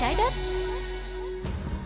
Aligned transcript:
trái 0.00 0.14
đất. 0.18 0.32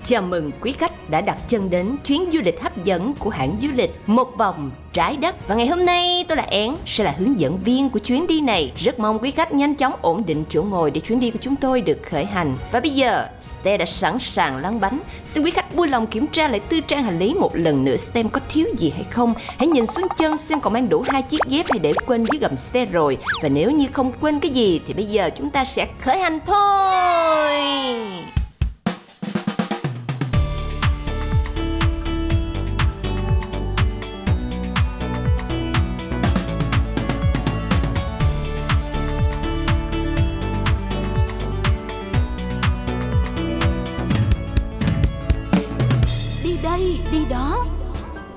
Chào 0.04 0.22
mừng 0.22 0.50
quý 0.60 0.72
khách 0.72 0.92
đã 1.08 1.20
đặt 1.20 1.38
chân 1.48 1.70
đến 1.70 1.96
chuyến 2.06 2.30
du 2.32 2.40
lịch 2.44 2.62
hấp 2.62 2.84
dẫn 2.84 3.14
của 3.18 3.30
hãng 3.30 3.56
du 3.62 3.68
lịch 3.74 3.90
Một 4.06 4.28
Vòng 4.38 4.70
Trái 4.92 5.16
Đất. 5.16 5.48
Và 5.48 5.54
ngày 5.54 5.66
hôm 5.66 5.86
nay 5.86 6.24
tôi 6.28 6.36
là 6.36 6.42
Én, 6.42 6.74
sẽ 6.86 7.04
là 7.04 7.14
hướng 7.18 7.40
dẫn 7.40 7.58
viên 7.64 7.90
của 7.90 7.98
chuyến 7.98 8.26
đi 8.26 8.40
này. 8.40 8.72
Rất 8.76 8.98
mong 8.98 9.18
quý 9.18 9.30
khách 9.30 9.54
nhanh 9.54 9.74
chóng 9.74 9.92
ổn 10.02 10.22
định 10.26 10.44
chỗ 10.50 10.62
ngồi 10.62 10.90
để 10.90 11.00
chuyến 11.00 11.20
đi 11.20 11.30
của 11.30 11.38
chúng 11.42 11.56
tôi 11.56 11.80
được 11.80 11.98
khởi 12.10 12.24
hành. 12.24 12.54
Và 12.72 12.80
bây 12.80 12.90
giờ, 12.90 13.26
xe 13.64 13.76
đã 13.76 13.84
sẵn 13.84 14.18
sàng 14.18 14.56
lăn 14.56 14.80
bánh. 14.80 14.98
Xin 15.24 15.42
quý 15.44 15.50
khách 15.50 15.74
vui 15.74 15.88
lòng 15.88 16.06
kiểm 16.06 16.26
tra 16.26 16.48
lại 16.48 16.60
tư 16.60 16.80
trang 16.80 17.02
hành 17.02 17.18
lý 17.18 17.34
một 17.34 17.56
lần 17.56 17.84
nữa 17.84 17.96
xem 17.96 18.28
có 18.28 18.40
thiếu 18.48 18.66
gì 18.78 18.90
hay 18.90 19.04
không. 19.10 19.34
Hãy 19.58 19.66
nhìn 19.66 19.86
xuống 19.86 20.06
chân 20.18 20.36
xem 20.36 20.60
còn 20.60 20.72
mang 20.72 20.88
đủ 20.88 21.04
hai 21.08 21.22
chiếc 21.22 21.40
dép 21.48 21.66
hay 21.70 21.78
để 21.78 21.92
quên 22.06 22.24
dưới 22.32 22.40
gầm 22.40 22.56
xe 22.56 22.84
rồi. 22.84 23.18
Và 23.42 23.48
nếu 23.48 23.70
như 23.70 23.86
không 23.92 24.12
quên 24.20 24.40
cái 24.40 24.50
gì 24.50 24.80
thì 24.86 24.94
bây 24.94 25.04
giờ 25.04 25.30
chúng 25.36 25.50
ta 25.50 25.64
sẽ 25.64 25.86
khởi 26.00 26.18
hành 26.18 26.38
thôi. 26.46 27.54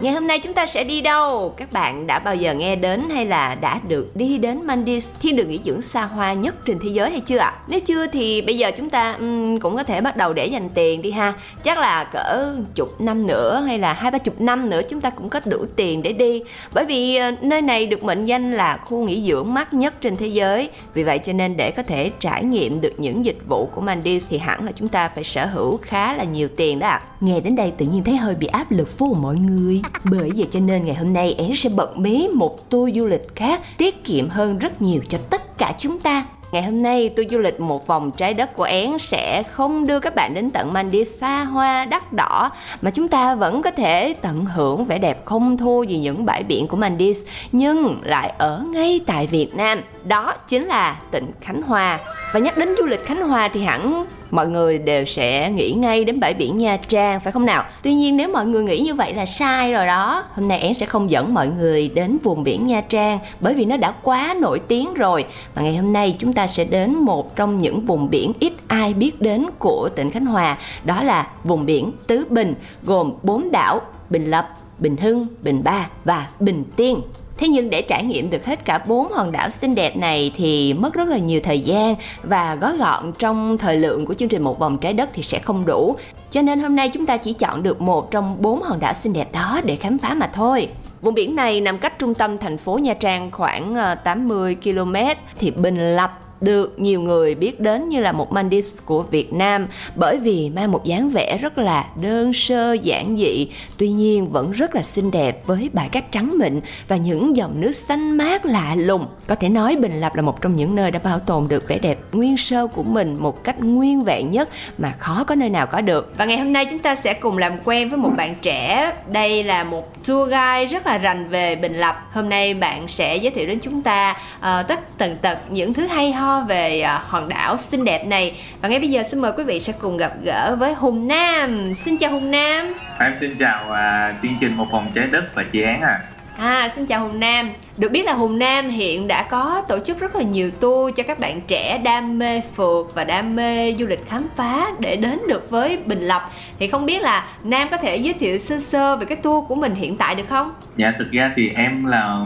Ngày 0.07 0.13
hôm 0.27 0.29
nay 0.29 0.39
chúng 0.39 0.53
ta 0.53 0.65
sẽ 0.65 0.83
đi 0.83 1.01
đâu? 1.01 1.53
Các 1.57 1.71
bạn 1.71 2.07
đã 2.07 2.19
bao 2.19 2.35
giờ 2.35 2.53
nghe 2.53 2.75
đến 2.75 3.01
hay 3.09 3.25
là 3.25 3.55
đã 3.55 3.79
được 3.87 4.15
đi 4.15 4.37
đến 4.37 4.65
Maldives, 4.65 5.09
thiên 5.21 5.35
đường 5.35 5.49
nghỉ 5.49 5.59
dưỡng 5.65 5.81
xa 5.81 6.01
hoa 6.01 6.33
nhất 6.33 6.55
trên 6.65 6.79
thế 6.79 6.89
giới 6.89 7.11
hay 7.11 7.19
chưa 7.19 7.37
ạ? 7.37 7.53
Nếu 7.67 7.79
chưa 7.79 8.07
thì 8.07 8.41
bây 8.41 8.57
giờ 8.57 8.71
chúng 8.77 8.89
ta 8.89 9.11
um, 9.11 9.59
cũng 9.59 9.75
có 9.75 9.83
thể 9.83 10.01
bắt 10.01 10.17
đầu 10.17 10.33
để 10.33 10.47
dành 10.47 10.69
tiền 10.69 11.01
đi 11.01 11.11
ha. 11.11 11.33
Chắc 11.63 11.77
là 11.77 12.03
cỡ 12.03 12.55
chục 12.75 13.01
năm 13.01 13.27
nữa 13.27 13.61
hay 13.67 13.79
là 13.79 13.93
hai 13.93 14.11
ba 14.11 14.17
chục 14.17 14.41
năm 14.41 14.69
nữa 14.69 14.81
chúng 14.89 15.01
ta 15.01 15.09
cũng 15.09 15.29
có 15.29 15.39
đủ 15.45 15.65
tiền 15.75 16.03
để 16.03 16.13
đi. 16.13 16.41
Bởi 16.73 16.85
vì 16.85 17.15
ờ, 17.15 17.31
nơi 17.41 17.61
này 17.61 17.85
được 17.85 18.03
mệnh 18.03 18.25
danh 18.25 18.51
là 18.51 18.77
khu 18.77 19.03
nghỉ 19.03 19.27
dưỡng 19.27 19.53
mắc 19.53 19.73
nhất 19.73 19.93
trên 20.01 20.17
thế 20.17 20.27
giới. 20.27 20.69
Vì 20.93 21.03
vậy 21.03 21.19
cho 21.19 21.33
nên 21.33 21.57
để 21.57 21.71
có 21.71 21.83
thể 21.83 22.11
trải 22.19 22.43
nghiệm 22.43 22.81
được 22.81 22.93
những 22.97 23.25
dịch 23.25 23.39
vụ 23.47 23.65
của 23.65 23.81
Maldives 23.81 24.27
thì 24.29 24.37
hẳn 24.37 24.65
là 24.65 24.71
chúng 24.71 24.87
ta 24.87 25.09
phải 25.15 25.23
sở 25.23 25.45
hữu 25.45 25.77
khá 25.77 26.13
là 26.13 26.23
nhiều 26.23 26.47
tiền 26.57 26.79
đó 26.79 26.87
ạ. 26.87 27.01
Nghe 27.19 27.39
đến 27.39 27.55
đây 27.55 27.71
tự 27.77 27.85
nhiên 27.85 28.03
thấy 28.03 28.17
hơi 28.17 28.35
bị 28.35 28.47
áp 28.47 28.71
lực 28.71 28.97
vô 28.99 29.15
mọi 29.21 29.35
người. 29.35 29.81
Bởi 30.03 30.16
vậy 30.19 30.47
cho 30.51 30.59
nên 30.59 30.85
ngày 30.85 30.95
hôm 30.95 31.13
nay 31.13 31.35
én 31.37 31.55
sẽ 31.55 31.69
bật 31.69 31.97
mí 31.97 32.29
một 32.33 32.69
tour 32.69 32.95
du 32.95 33.05
lịch 33.05 33.35
khác 33.35 33.61
tiết 33.77 34.03
kiệm 34.03 34.29
hơn 34.29 34.57
rất 34.57 34.81
nhiều 34.81 35.01
cho 35.09 35.17
tất 35.29 35.57
cả 35.57 35.73
chúng 35.77 35.99
ta. 35.99 36.25
Ngày 36.51 36.63
hôm 36.63 36.81
nay 36.81 37.09
tour 37.09 37.31
du 37.31 37.37
lịch 37.37 37.59
một 37.59 37.87
vòng 37.87 38.11
trái 38.11 38.33
đất 38.33 38.55
của 38.55 38.63
én 38.63 38.97
sẽ 38.99 39.43
không 39.43 39.87
đưa 39.87 39.99
các 39.99 40.15
bạn 40.15 40.33
đến 40.33 40.49
tận 40.49 40.73
Maldives 40.73 41.19
xa 41.19 41.43
hoa 41.43 41.85
đắt 41.85 42.13
đỏ, 42.13 42.51
mà 42.81 42.91
chúng 42.91 43.07
ta 43.07 43.35
vẫn 43.35 43.61
có 43.61 43.71
thể 43.71 44.15
tận 44.21 44.45
hưởng 44.45 44.85
vẻ 44.85 44.97
đẹp 44.97 45.25
không 45.25 45.57
thua 45.57 45.83
gì 45.83 45.97
những 45.97 46.25
bãi 46.25 46.43
biển 46.43 46.67
của 46.67 46.77
Maldives 46.77 47.23
nhưng 47.51 48.01
lại 48.03 48.33
ở 48.37 48.63
ngay 48.71 49.01
tại 49.05 49.27
Việt 49.27 49.55
Nam. 49.55 49.81
Đó 50.03 50.33
chính 50.47 50.65
là 50.65 50.97
tỉnh 51.11 51.31
Khánh 51.41 51.61
Hòa. 51.61 51.99
Và 52.33 52.39
nhắc 52.39 52.57
đến 52.57 52.69
du 52.77 52.85
lịch 52.85 53.05
Khánh 53.05 53.27
Hòa 53.27 53.47
thì 53.47 53.63
hẳn 53.63 54.05
mọi 54.31 54.47
người 54.47 54.77
đều 54.77 55.05
sẽ 55.05 55.51
nghĩ 55.51 55.71
ngay 55.71 56.03
đến 56.05 56.19
bãi 56.19 56.33
biển 56.33 56.57
Nha 56.57 56.77
Trang 56.87 57.19
phải 57.19 57.31
không 57.31 57.45
nào? 57.45 57.63
Tuy 57.83 57.93
nhiên 57.93 58.17
nếu 58.17 58.29
mọi 58.29 58.45
người 58.45 58.63
nghĩ 58.63 58.79
như 58.79 58.93
vậy 58.93 59.13
là 59.13 59.25
sai 59.25 59.73
rồi 59.73 59.85
đó. 59.85 60.23
Hôm 60.33 60.47
nay 60.47 60.59
én 60.59 60.73
sẽ 60.73 60.85
không 60.85 61.11
dẫn 61.11 61.33
mọi 61.33 61.47
người 61.47 61.87
đến 61.87 62.17
vùng 62.23 62.43
biển 62.43 62.67
Nha 62.67 62.81
Trang 62.81 63.19
bởi 63.39 63.53
vì 63.53 63.65
nó 63.65 63.77
đã 63.77 63.93
quá 64.03 64.35
nổi 64.41 64.59
tiếng 64.67 64.93
rồi. 64.93 65.25
Và 65.55 65.61
ngày 65.61 65.75
hôm 65.75 65.93
nay 65.93 66.15
chúng 66.19 66.33
ta 66.33 66.47
sẽ 66.47 66.65
đến 66.65 66.95
một 66.95 67.35
trong 67.35 67.59
những 67.59 67.85
vùng 67.85 68.09
biển 68.09 68.33
ít 68.39 68.53
ai 68.67 68.93
biết 68.93 69.21
đến 69.21 69.45
của 69.59 69.89
tỉnh 69.95 70.11
Khánh 70.11 70.25
Hòa, 70.25 70.57
đó 70.83 71.03
là 71.03 71.27
vùng 71.43 71.65
biển 71.65 71.91
Tứ 72.07 72.25
Bình, 72.29 72.55
gồm 72.83 73.11
bốn 73.23 73.51
đảo 73.51 73.81
Bình 74.09 74.25
Lập, 74.25 74.49
Bình 74.79 74.97
Hưng, 74.97 75.27
Bình 75.41 75.63
Ba 75.63 75.87
và 76.05 76.27
Bình 76.39 76.63
Tiên. 76.75 77.01
Thế 77.37 77.47
nhưng 77.47 77.69
để 77.69 77.81
trải 77.81 78.03
nghiệm 78.03 78.29
được 78.29 78.45
hết 78.45 78.65
cả 78.65 78.77
bốn 78.87 79.11
hòn 79.11 79.31
đảo 79.31 79.49
xinh 79.49 79.75
đẹp 79.75 79.97
này 79.97 80.31
thì 80.35 80.73
mất 80.73 80.93
rất 80.93 81.07
là 81.07 81.17
nhiều 81.17 81.39
thời 81.43 81.59
gian 81.59 81.95
và 82.23 82.55
gói 82.55 82.77
gọn 82.77 83.13
trong 83.19 83.57
thời 83.57 83.77
lượng 83.77 84.05
của 84.05 84.13
chương 84.13 84.29
trình 84.29 84.41
một 84.41 84.59
vòng 84.59 84.77
trái 84.77 84.93
đất 84.93 85.09
thì 85.13 85.23
sẽ 85.23 85.39
không 85.39 85.65
đủ. 85.65 85.95
Cho 86.31 86.41
nên 86.41 86.59
hôm 86.59 86.75
nay 86.75 86.89
chúng 86.89 87.05
ta 87.05 87.17
chỉ 87.17 87.33
chọn 87.33 87.63
được 87.63 87.81
một 87.81 88.11
trong 88.11 88.35
bốn 88.41 88.61
hòn 88.61 88.79
đảo 88.79 88.93
xinh 88.93 89.13
đẹp 89.13 89.31
đó 89.31 89.61
để 89.65 89.75
khám 89.75 89.97
phá 89.97 90.13
mà 90.13 90.27
thôi. 90.27 90.67
Vùng 91.01 91.13
biển 91.13 91.35
này 91.35 91.61
nằm 91.61 91.77
cách 91.77 91.99
trung 91.99 92.13
tâm 92.13 92.37
thành 92.37 92.57
phố 92.57 92.77
Nha 92.77 92.93
Trang 92.93 93.31
khoảng 93.31 93.75
ờ, 93.75 93.95
80 93.95 94.57
km 94.63 94.95
thì 95.39 95.51
Bình 95.51 95.95
Lập 95.95 96.26
được 96.41 96.79
nhiều 96.79 97.01
người 97.01 97.35
biết 97.35 97.59
đến 97.59 97.89
như 97.89 97.99
là 97.99 98.11
một 98.11 98.31
Maldives 98.31 98.73
của 98.85 99.01
Việt 99.01 99.33
Nam. 99.33 99.67
Bởi 99.95 100.19
vì 100.19 100.49
mang 100.49 100.71
một 100.71 100.83
dáng 100.83 101.09
vẻ 101.09 101.37
rất 101.37 101.57
là 101.57 101.85
đơn 102.01 102.33
sơ 102.33 102.73
giản 102.73 103.17
dị 103.17 103.47
tuy 103.77 103.89
nhiên 103.89 104.27
vẫn 104.27 104.51
rất 104.51 104.75
là 104.75 104.81
xinh 104.81 105.11
đẹp 105.11 105.45
với 105.45 105.69
bãi 105.73 105.89
cát 105.89 106.11
trắng 106.11 106.33
mịn 106.39 106.61
và 106.87 106.95
những 106.95 107.37
dòng 107.37 107.61
nước 107.61 107.71
xanh 107.71 108.17
mát 108.17 108.45
lạ 108.45 108.75
lùng. 108.75 109.05
Có 109.27 109.35
thể 109.35 109.49
nói 109.49 109.75
Bình 109.75 109.99
Lập 109.99 110.15
là 110.15 110.21
một 110.21 110.41
trong 110.41 110.55
những 110.55 110.75
nơi 110.75 110.91
đã 110.91 110.99
bảo 110.99 111.19
tồn 111.19 111.47
được 111.47 111.67
vẻ 111.67 111.79
đẹp 111.79 111.99
nguyên 112.11 112.37
sơ 112.37 112.67
của 112.67 112.83
mình 112.83 113.17
một 113.19 113.43
cách 113.43 113.61
nguyên 113.61 114.03
vẹn 114.03 114.31
nhất 114.31 114.49
mà 114.77 114.93
khó 114.99 115.23
có 115.23 115.35
nơi 115.35 115.49
nào 115.49 115.67
có 115.67 115.81
được. 115.81 116.13
Và 116.17 116.25
ngày 116.25 116.37
hôm 116.37 116.53
nay 116.53 116.65
chúng 116.65 116.79
ta 116.79 116.95
sẽ 116.95 117.13
cùng 117.13 117.37
làm 117.37 117.53
quen 117.65 117.89
với 117.89 117.97
một 117.97 118.11
bạn 118.17 118.35
trẻ. 118.41 118.93
Đây 119.11 119.43
là 119.43 119.63
một 119.63 120.03
tour 120.03 120.29
guide 120.29 120.65
rất 120.65 120.87
là 120.87 120.97
rành 120.97 121.29
về 121.29 121.55
Bình 121.55 121.73
Lập. 121.73 121.95
Hôm 122.11 122.29
nay 122.29 122.53
bạn 122.53 122.87
sẽ 122.87 123.17
giới 123.17 123.31
thiệu 123.31 123.47
đến 123.47 123.59
chúng 123.59 123.81
ta 123.81 124.17
uh, 124.39 124.67
tất 124.67 124.97
tần 124.97 125.17
tật 125.21 125.37
những 125.49 125.73
thứ 125.73 125.87
hay 125.87 126.11
ho 126.11 126.26
về 126.47 126.81
ờ, 126.81 126.99
hòn 127.07 127.29
đảo 127.29 127.57
xinh 127.57 127.85
đẹp 127.85 128.05
này 128.05 128.39
và 128.61 128.69
ngay 128.69 128.79
bây 128.79 128.89
giờ 128.89 129.03
xin 129.11 129.19
mời 129.19 129.31
quý 129.37 129.43
vị 129.43 129.59
sẽ 129.59 129.73
cùng 129.79 129.97
gặp 129.97 130.11
gỡ 130.23 130.55
với 130.59 130.73
Hùng 130.73 131.07
Nam 131.07 131.73
xin 131.73 131.97
chào 131.97 132.11
Hùng 132.11 132.31
Nam 132.31 132.73
Em 132.99 133.13
xin 133.19 133.35
chào 133.39 133.71
à, 133.71 134.13
chương 134.21 134.35
trình 134.41 134.53
Một 134.53 134.67
vòng 134.71 134.91
trái 134.95 135.07
đất 135.07 135.35
và 135.35 135.43
chị 135.51 135.61
Án 135.61 135.81
à. 135.81 135.99
À, 136.37 136.69
xin 136.75 136.85
chào 136.85 137.01
Hùng 137.07 137.19
Nam. 137.19 137.49
Được 137.77 137.91
biết 137.91 138.05
là 138.05 138.13
Hùng 138.13 138.39
Nam 138.39 138.69
hiện 138.69 139.07
đã 139.07 139.23
có 139.29 139.63
tổ 139.67 139.79
chức 139.79 139.99
rất 139.99 140.15
là 140.15 140.21
nhiều 140.21 140.51
tour 140.51 140.95
cho 140.95 141.03
các 141.03 141.19
bạn 141.19 141.41
trẻ 141.47 141.81
đam 141.83 142.19
mê 142.19 142.41
phượt 142.55 142.95
và 142.95 143.03
đam 143.03 143.35
mê 143.35 143.75
du 143.79 143.85
lịch 143.85 144.09
khám 144.09 144.27
phá 144.35 144.67
để 144.79 144.95
đến 144.95 145.19
được 145.27 145.49
với 145.49 145.77
Bình 145.85 146.01
Lập. 146.01 146.31
Thì 146.59 146.67
không 146.67 146.85
biết 146.85 147.01
là 147.01 147.25
Nam 147.43 147.67
có 147.71 147.77
thể 147.77 147.97
giới 147.97 148.13
thiệu 148.13 148.37
sơ 148.37 148.59
sơ 148.59 148.97
về 148.97 149.05
cái 149.05 149.17
tour 149.17 149.47
của 149.47 149.55
mình 149.55 149.75
hiện 149.75 149.97
tại 149.97 150.15
được 150.15 150.27
không? 150.29 150.53
Dạ 150.77 150.93
thực 150.99 151.11
ra 151.11 151.31
thì 151.35 151.49
em 151.55 151.85
là 151.85 152.17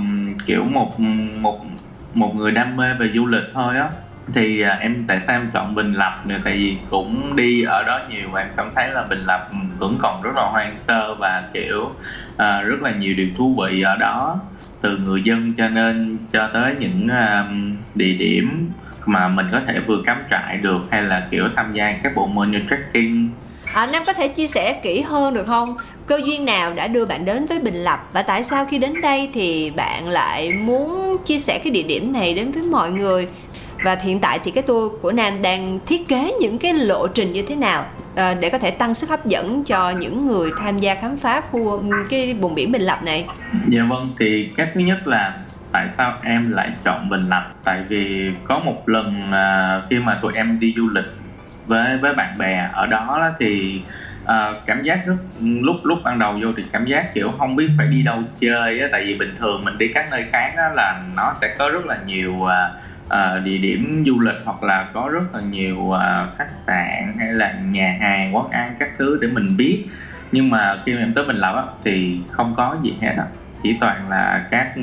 kiểu 0.46 0.64
một 0.64 1.00
một 1.42 1.60
một 2.14 2.36
người 2.36 2.52
đam 2.52 2.78
mê 2.78 2.94
về 3.00 3.08
du 3.16 3.26
lịch 3.26 3.44
thôi 3.54 3.78
á. 3.78 3.90
Thì 4.34 4.62
à, 4.62 4.78
em 4.82 5.04
tại 5.08 5.20
sao 5.20 5.36
em 5.36 5.50
chọn 5.54 5.76
Bình 5.76 5.94
Lập 5.94 6.22
nữa 6.26 6.38
tại 6.44 6.54
vì 6.54 6.78
cũng 6.90 7.36
đi 7.36 7.64
ở 7.64 7.84
đó 7.84 8.00
nhiều 8.10 8.30
và 8.32 8.42
em 8.42 8.50
cảm 8.58 8.66
thấy 8.76 8.90
là 8.90 9.04
Bình 9.10 9.24
Lập 9.26 9.48
ừ, 9.52 9.58
vẫn 9.78 9.96
còn 10.00 10.22
rất 10.22 10.32
là 10.36 10.44
hoang 10.52 10.78
sơ 10.80 11.16
và 11.16 11.44
kiểu 11.54 11.92
à, 12.38 12.62
rất 12.62 12.82
là 12.82 12.92
nhiều 12.92 13.14
điều 13.14 13.28
thú 13.38 13.56
vị 13.62 13.82
ở 13.82 13.96
đó 13.96 14.40
từ 14.82 14.98
người 14.98 15.22
dân 15.24 15.54
cho 15.54 15.70
nên 15.70 16.18
cho 16.34 16.50
tới 16.54 16.76
những 16.80 17.08
à, 17.08 17.46
địa 17.96 18.14
điểm 18.14 18.70
mà 19.06 19.28
mình 19.28 19.46
có 19.52 19.62
thể 19.68 19.80
vừa 19.80 20.02
cắm 20.06 20.18
trại 20.32 20.58
được 20.58 20.82
hay 20.92 21.04
là 21.04 21.28
kiểu 21.32 21.50
tham 21.56 21.72
gia 21.74 21.92
các 22.04 22.12
bộ 22.16 22.28
môn 22.28 22.52
như 22.52 22.60
trekking 22.70 23.28
À, 23.74 23.88
Nam 23.92 24.04
có 24.06 24.14
thể 24.14 24.28
chia 24.28 24.48
sẻ 24.48 24.80
kỹ 24.84 25.02
hơn 25.02 25.34
được 25.34 25.48
không? 25.48 25.76
Cơ 26.12 26.20
duyên 26.26 26.46
nào 26.46 26.74
đã 26.74 26.88
đưa 26.88 27.06
bạn 27.06 27.26
đến 27.26 27.46
với 27.46 27.60
Bình 27.60 27.84
Lập 27.84 28.10
và 28.14 28.22
tại 28.22 28.44
sao 28.44 28.66
khi 28.66 28.78
đến 28.78 29.02
đây 29.02 29.30
thì 29.34 29.72
bạn 29.76 30.08
lại 30.08 30.54
muốn 30.54 31.18
chia 31.26 31.40
sẻ 31.40 31.60
cái 31.64 31.72
địa 31.72 31.84
điểm 31.84 32.14
này 32.14 32.34
đến 32.34 32.52
với 32.52 32.64
mọi 32.64 32.92
người? 32.92 33.28
Và 33.84 33.96
hiện 33.96 34.20
tại 34.20 34.40
thì 34.44 34.52
cái 34.52 34.64
tour 34.64 34.94
của 35.02 35.12
Nam 35.12 35.42
đang 35.42 35.80
thiết 35.86 36.08
kế 36.08 36.34
những 36.42 36.58
cái 36.58 36.74
lộ 36.74 37.08
trình 37.08 37.34
như 37.34 37.44
thế 37.48 37.56
nào 37.56 37.86
ờ, 38.16 38.34
để 38.34 38.50
có 38.50 38.58
thể 38.58 38.72
tăng 38.72 38.94
sức 38.94 39.10
hấp 39.10 39.26
dẫn 39.26 39.64
cho 39.64 39.90
những 39.90 40.28
người 40.28 40.52
tham 40.60 40.80
gia 40.80 40.96
khám 40.96 41.18
phá 41.18 41.42
khu 41.52 41.84
cái 42.10 42.34
vùng 42.34 42.56
biển 42.56 42.72
Bình 42.72 42.82
Lập 42.82 43.04
này? 43.04 43.26
Dạ 43.68 43.82
vâng, 43.90 44.16
thì 44.20 44.50
cái 44.58 44.68
thứ 44.74 44.82
nhất 44.82 45.08
là 45.08 45.38
tại 45.72 45.88
sao 45.98 46.14
em 46.24 46.52
lại 46.52 46.72
chọn 46.84 47.10
Bình 47.10 47.30
Lập? 47.30 47.52
Tại 47.64 47.84
vì 47.90 48.32
có 48.44 48.60
một 48.60 48.90
lần 48.90 49.32
à, 49.32 49.82
khi 49.90 50.00
mà 50.00 50.20
tụi 50.22 50.34
em 50.34 50.60
đi 50.60 50.74
du 50.78 50.90
lịch 50.90 51.08
với 51.66 51.98
với 51.98 52.14
bạn 52.14 52.38
bè 52.38 52.70
ở 52.74 52.88
đó 52.88 53.30
thì 53.40 53.82
à, 54.26 54.52
cảm 54.66 54.84
giác 54.84 55.06
rất 55.06 55.16
lúc 55.42 55.76
lúc 55.84 56.00
ban 56.04 56.20
đầu 56.20 56.40
vô 56.42 56.48
thì 56.58 56.64
cảm 56.72 56.86
giác 56.86 57.14
kiểu 57.14 57.32
không 57.38 57.56
biết 57.56 57.70
phải 57.78 57.88
đi 57.88 58.04
đâu 58.04 58.24
chơi 58.40 58.80
á 58.80 58.88
tại 58.92 59.04
vì 59.06 59.18
bình 59.18 59.36
thường 59.40 59.66
mình 59.66 59.78
đi 59.78 59.88
các 59.94 60.08
nơi 60.12 60.26
khác 60.32 60.54
á 60.58 60.70
là 60.76 61.04
nó 61.16 61.36
sẽ 61.42 61.56
có 61.58 61.70
rất 61.70 61.86
là 61.86 62.00
nhiều 62.06 62.46
à, 63.10 63.40
địa 63.44 63.58
điểm 63.58 64.04
du 64.08 64.20
lịch 64.20 64.36
hoặc 64.46 64.64
là 64.64 64.88
có 64.94 65.10
rất 65.14 65.36
là 65.36 65.42
nhiều 65.42 65.92
à, 65.92 66.28
khách 66.38 66.50
sạn 66.68 67.16
hay 67.20 67.34
là 67.34 67.54
nhà 67.72 67.98
hàng 68.00 68.36
quán 68.36 68.50
ăn 68.50 68.76
các 68.80 68.90
thứ 68.98 69.18
để 69.22 69.28
mình 69.28 69.58
biết. 69.58 69.86
Nhưng 70.32 70.50
mà 70.50 70.78
khi 70.86 70.94
mà 70.94 71.00
em 71.00 71.14
tới 71.14 71.26
Bình 71.26 71.36
Lập 71.36 71.56
á, 71.56 71.64
thì 71.84 72.20
không 72.32 72.54
có 72.58 72.76
gì 72.84 72.94
hết 73.02 73.14
á. 73.18 73.26
Chỉ 73.64 73.78
toàn 73.80 74.10
là 74.10 74.48
các 74.52 74.74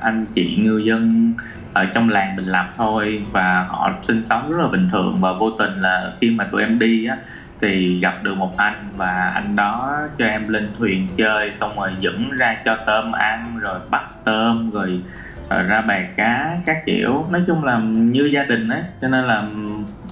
anh 0.00 0.26
chị 0.34 0.56
ngư 0.56 0.78
dân 0.78 1.32
ở 1.72 1.84
trong 1.94 2.08
làng 2.08 2.36
Bình 2.36 2.46
Lập 2.46 2.66
thôi 2.76 3.22
và 3.32 3.66
họ 3.68 3.92
sinh 4.08 4.22
sống 4.28 4.52
rất 4.52 4.58
là 4.60 4.68
bình 4.68 4.88
thường 4.92 5.18
và 5.20 5.32
vô 5.32 5.50
tình 5.50 5.80
là 5.80 6.12
khi 6.20 6.30
mà 6.30 6.44
tụi 6.44 6.62
em 6.62 6.78
đi 6.78 7.06
á 7.06 7.16
thì 7.60 8.00
gặp 8.00 8.22
được 8.22 8.34
một 8.34 8.56
anh 8.56 8.88
và 8.96 9.32
anh 9.34 9.56
đó 9.56 9.98
cho 10.18 10.26
em 10.26 10.48
lên 10.48 10.68
thuyền 10.78 11.08
chơi, 11.16 11.52
xong 11.60 11.76
rồi 11.76 11.90
dẫn 12.00 12.30
ra 12.38 12.56
cho 12.64 12.76
tôm 12.86 13.12
ăn, 13.12 13.58
rồi 13.58 13.80
bắt 13.90 14.04
tôm, 14.24 14.70
rồi 14.70 15.00
ờ, 15.48 15.62
ra 15.62 15.80
bè 15.80 16.02
cá 16.16 16.58
các 16.66 16.76
kiểu. 16.86 17.26
Nói 17.30 17.42
chung 17.46 17.64
là 17.64 17.78
như 17.78 18.30
gia 18.32 18.44
đình 18.44 18.68
ấy, 18.68 18.82
cho 19.00 19.08
nên 19.08 19.24
là 19.24 19.44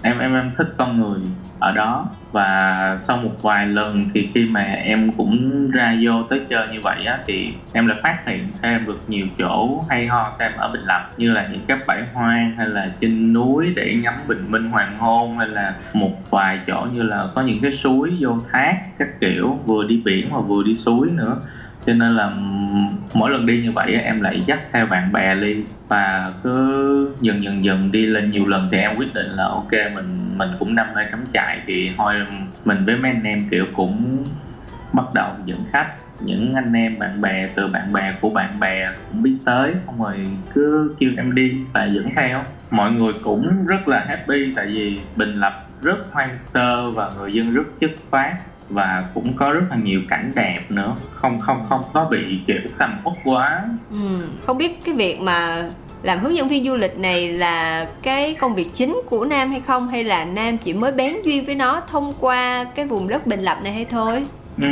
em 0.02 0.18
em 0.18 0.34
em 0.34 0.50
thích 0.58 0.74
con 0.78 1.00
người 1.00 1.20
ở 1.58 1.72
đó. 1.72 2.08
Và 2.32 2.98
sau 3.06 3.16
một 3.16 3.42
vài 3.42 3.66
lần 3.66 4.04
thì 4.14 4.28
khi 4.34 4.44
mà 4.44 4.60
em 4.62 5.12
cũng 5.12 5.70
ra 5.70 5.96
vô 6.00 6.22
tới 6.22 6.40
chơi 6.50 6.68
như 6.72 6.80
vậy 6.82 7.04
á, 7.04 7.18
thì 7.26 7.54
em 7.72 7.86
lại 7.86 7.98
phát 8.02 8.26
hiện 8.26 8.48
thêm 8.62 8.86
được 8.86 9.00
nhiều 9.08 9.26
chỗ 9.38 9.84
hay 9.90 10.06
ho 10.06 10.32
thêm 10.38 10.52
ở 10.56 10.68
Bình 10.72 10.82
Lập, 10.84 11.10
như 11.16 11.32
là 11.32 11.48
những 11.52 11.60
cái 11.66 11.78
bãi 11.86 12.02
hoang 12.14 12.54
hay 12.56 12.68
là 12.68 12.88
trên 13.00 13.32
núi 13.32 13.72
để 13.76 13.94
ngắm 13.94 14.14
bình 14.28 14.50
minh 14.50 14.70
hoàng 14.70 14.98
hôn, 14.98 15.38
hay 15.38 15.48
là 15.48 15.74
một 15.92 16.30
vài 16.30 16.58
chỗ 16.66 16.86
như 16.94 17.02
là 17.02 17.28
có 17.34 17.42
những 17.42 17.60
cái 17.62 17.72
suối 17.72 18.12
vô 18.20 18.38
thác 18.52 18.76
các 18.98 19.08
kiểu, 19.20 19.58
vừa 19.66 19.84
đi 19.84 20.02
biển 20.04 20.28
mà 20.32 20.38
vừa 20.38 20.62
đi 20.62 20.76
suối 20.84 21.08
nữa. 21.10 21.36
Cho 21.86 21.92
nên 21.92 22.16
là 22.16 22.30
mỗi 23.14 23.30
lần 23.30 23.46
đi 23.46 23.62
như 23.62 23.72
vậy 23.72 23.94
em 24.04 24.20
lại 24.20 24.42
dắt 24.46 24.60
theo 24.72 24.86
bạn 24.86 25.12
bè 25.12 25.34
đi 25.34 25.56
và 25.88 26.32
cứ 26.42 27.14
dần 27.20 27.42
dần 27.42 27.64
dần 27.64 27.92
đi 27.92 28.06
lên 28.06 28.30
nhiều 28.30 28.46
lần 28.46 28.68
thì 28.72 28.78
em 28.78 28.96
quyết 28.96 29.14
định 29.14 29.26
là 29.26 29.44
ok, 29.44 29.72
mình 29.94 30.23
mình 30.38 30.50
cũng 30.58 30.74
đâm 30.74 30.86
ra 30.94 31.08
cắm 31.10 31.24
trại 31.32 31.60
thì 31.66 31.90
thôi, 31.96 32.14
mình 32.64 32.84
với 32.86 32.96
mấy 32.96 33.10
anh 33.10 33.22
em 33.22 33.48
kiểu 33.50 33.64
cũng 33.76 34.24
bắt 34.92 35.04
đầu 35.14 35.30
dẫn 35.44 35.58
khách. 35.72 35.94
Những 36.20 36.54
anh 36.54 36.72
em, 36.72 36.98
bạn 36.98 37.20
bè, 37.20 37.48
từ 37.54 37.68
bạn 37.68 37.92
bè 37.92 38.12
của 38.20 38.30
bạn 38.30 38.60
bè 38.60 38.90
cũng 39.08 39.22
biết 39.22 39.36
tới, 39.44 39.74
xong 39.86 40.02
rồi 40.02 40.26
cứ 40.54 40.94
kêu 40.98 41.10
em 41.16 41.34
đi 41.34 41.56
và 41.72 41.84
dẫn 41.84 42.10
theo. 42.16 42.42
Mọi 42.70 42.92
người 42.92 43.12
cũng 43.22 43.66
rất 43.66 43.88
là 43.88 44.04
happy, 44.08 44.52
tại 44.56 44.66
vì 44.66 45.00
bình 45.16 45.36
lập 45.36 45.66
rất 45.82 45.96
hoang 46.12 46.38
sơ 46.54 46.90
và 46.90 47.10
người 47.18 47.32
dân 47.32 47.50
rất 47.50 47.62
chất 47.80 47.90
phát 48.10 48.36
và 48.68 49.04
cũng 49.14 49.36
có 49.36 49.52
rất 49.52 49.64
là 49.70 49.76
nhiều 49.76 50.00
cảnh 50.08 50.32
đẹp 50.34 50.60
nữa. 50.68 50.94
Không 51.14 51.40
không 51.40 51.66
không 51.68 51.82
có 51.92 52.08
bị 52.10 52.40
kiểu 52.46 52.60
sầm 52.72 52.98
uất 53.04 53.14
quá. 53.24 53.62
Ừ. 53.90 54.26
không 54.46 54.58
biết 54.58 54.84
cái 54.84 54.94
việc 54.94 55.20
mà 55.20 55.68
làm 56.04 56.18
hướng 56.18 56.36
dẫn 56.36 56.48
viên 56.48 56.64
du 56.64 56.76
lịch 56.76 56.98
này 56.98 57.32
là 57.32 57.86
cái 58.02 58.34
công 58.34 58.54
việc 58.54 58.68
chính 58.74 59.00
của 59.06 59.24
nam 59.24 59.50
hay 59.50 59.60
không? 59.60 59.88
Hay 59.88 60.04
là 60.04 60.24
nam 60.24 60.58
chỉ 60.58 60.72
mới 60.72 60.92
bén 60.92 61.14
duyên 61.24 61.44
với 61.44 61.54
nó 61.54 61.82
thông 61.90 62.14
qua 62.20 62.64
cái 62.74 62.86
vùng 62.86 63.08
đất 63.08 63.26
bình 63.26 63.40
lập 63.40 63.58
này 63.64 63.72
hay 63.72 63.84
thôi? 63.84 64.26
Ừ, 64.60 64.66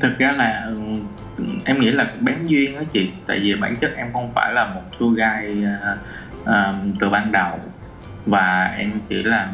thực 0.00 0.18
ra 0.18 0.32
là 0.32 0.66
em 1.64 1.80
nghĩ 1.80 1.90
là 1.90 2.06
bén 2.20 2.46
duyên 2.46 2.74
đó 2.74 2.82
chị. 2.92 3.08
Tại 3.26 3.38
vì 3.38 3.54
bản 3.54 3.76
chất 3.76 3.96
em 3.96 4.06
không 4.12 4.32
phải 4.34 4.52
là 4.52 4.66
một 4.66 4.82
tour 4.98 5.16
guide 5.16 5.68
uh, 6.42 6.50
từ 7.00 7.08
ban 7.08 7.32
đầu. 7.32 7.58
Và 8.26 8.74
em 8.78 8.92
chỉ 9.08 9.22
là 9.22 9.48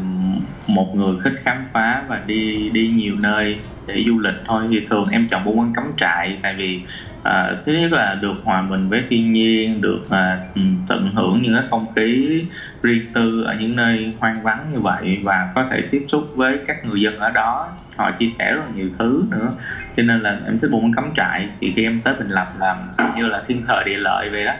một 0.67 0.95
người 0.95 1.17
thích 1.25 1.33
khám 1.45 1.57
phá 1.73 2.03
và 2.09 2.21
đi 2.27 2.71
đi 2.71 2.89
nhiều 2.89 3.15
nơi 3.21 3.59
để 3.87 4.03
du 4.07 4.19
lịch 4.19 4.35
thôi. 4.47 4.65
Thì 4.71 4.87
thường 4.91 5.09
em 5.09 5.29
chọn 5.31 5.45
buôn 5.45 5.59
bán 5.59 5.73
cắm 5.75 5.85
trại. 5.97 6.39
Tại 6.43 6.55
vì 6.59 6.81
à, 7.23 7.51
thứ 7.65 7.73
nhất 7.73 7.93
là 7.93 8.15
được 8.15 8.35
hòa 8.45 8.63
mình 8.63 8.89
với 8.89 9.05
thiên 9.09 9.33
nhiên 9.33 9.81
được 9.81 10.11
à, 10.11 10.41
tận 10.89 11.11
hưởng 11.15 11.43
những 11.43 11.55
cái 11.55 11.65
không 11.71 11.87
khí 11.97 12.43
riêng 12.83 13.07
tư 13.15 13.43
ở 13.47 13.55
những 13.55 13.77
nơi 13.77 14.13
hoang 14.19 14.43
vắng 14.43 14.67
như 14.73 14.81
vậy 14.81 15.19
và 15.23 15.53
có 15.55 15.65
thể 15.71 15.83
tiếp 15.91 16.05
xúc 16.09 16.29
với 16.35 16.59
các 16.67 16.85
người 16.85 17.01
dân 17.01 17.19
ở 17.19 17.31
đó. 17.31 17.69
Họ 17.97 18.11
chia 18.11 18.31
sẻ 18.39 18.53
rất 18.53 18.61
là 18.65 18.71
nhiều 18.75 18.89
thứ 18.99 19.25
nữa. 19.31 19.49
Cho 19.97 20.03
nên 20.03 20.21
là 20.21 20.39
em 20.47 20.59
thích 20.59 20.69
bộ 20.71 20.81
môn 20.81 20.95
cắm 20.95 21.11
trại. 21.17 21.49
Thì 21.61 21.73
khi 21.77 21.85
em 21.85 22.01
tới 22.05 22.15
bình 22.15 22.29
lập 22.29 22.49
làm 22.59 22.77
như 23.17 23.27
là 23.27 23.43
thiên 23.49 23.65
thời 23.69 23.85
địa 23.85 23.97
lợi 23.97 24.31
vậy 24.31 24.45
đó. 24.45 24.53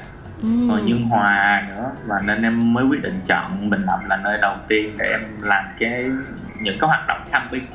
Ừ. 0.43 0.49
rồi 0.69 0.83
nhân 0.83 1.03
hòa 1.03 1.63
nữa. 1.69 1.91
Và 2.07 2.17
nên 2.25 2.43
em 2.43 2.75
mới 2.75 2.85
quyết 2.85 3.03
định 3.03 3.21
chọn 3.27 3.71
bình 3.71 3.83
lập 3.83 4.01
là 4.09 4.17
nơi 4.17 4.39
đầu 4.43 4.57
tiên 4.69 4.95
để 4.99 5.07
em 5.11 5.21
làm 5.43 5.65
cái 5.79 6.05
những 6.61 6.79
cái 6.81 6.89
hoạt 6.89 7.07
động 7.09 7.21
camping 7.33 7.67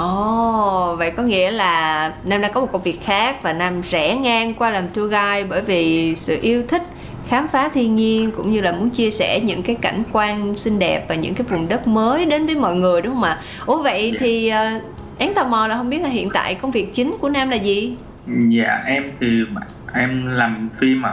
Ồ, 0.00 0.92
oh, 0.92 0.98
vậy 0.98 1.10
có 1.10 1.22
nghĩa 1.22 1.50
là 1.50 2.12
Nam 2.24 2.40
đã 2.40 2.48
có 2.48 2.60
một 2.60 2.68
công 2.72 2.82
việc 2.82 3.04
khác 3.04 3.42
và 3.42 3.52
Nam 3.52 3.80
rẽ 3.80 4.16
ngang 4.16 4.54
qua 4.54 4.70
làm 4.70 4.88
tour 4.88 5.10
guide 5.10 5.44
bởi 5.48 5.62
vì 5.62 6.14
sự 6.16 6.38
yêu 6.42 6.62
thích 6.68 6.82
khám 7.28 7.48
phá 7.48 7.68
thiên 7.68 7.96
nhiên 7.96 8.30
cũng 8.36 8.52
như 8.52 8.60
là 8.60 8.72
muốn 8.72 8.90
chia 8.90 9.10
sẻ 9.10 9.40
những 9.40 9.62
cái 9.62 9.76
cảnh 9.80 10.02
quan 10.12 10.56
xinh 10.56 10.78
đẹp 10.78 11.08
và 11.08 11.14
những 11.14 11.34
cái 11.34 11.46
vùng 11.50 11.68
đất 11.68 11.86
mới 11.86 12.24
đến 12.24 12.46
với 12.46 12.54
mọi 12.54 12.74
người 12.74 13.02
đúng 13.02 13.14
không 13.14 13.22
ạ? 13.22 13.38
Ủa 13.66 13.82
vậy 13.82 14.12
thì 14.20 14.52
uh, 14.76 14.82
Én 15.18 15.34
tò 15.34 15.46
mò 15.46 15.66
là 15.66 15.76
không 15.76 15.90
biết 15.90 16.00
là 16.02 16.08
hiện 16.08 16.28
tại 16.34 16.54
công 16.54 16.70
việc 16.70 16.94
chính 16.94 17.14
của 17.20 17.28
Nam 17.28 17.48
là 17.48 17.56
gì? 17.56 17.96
Dạ 18.48 18.82
em 18.86 19.04
thì 19.20 19.26
em 19.94 20.26
làm 20.26 20.68
phim 20.80 21.06
à 21.06 21.12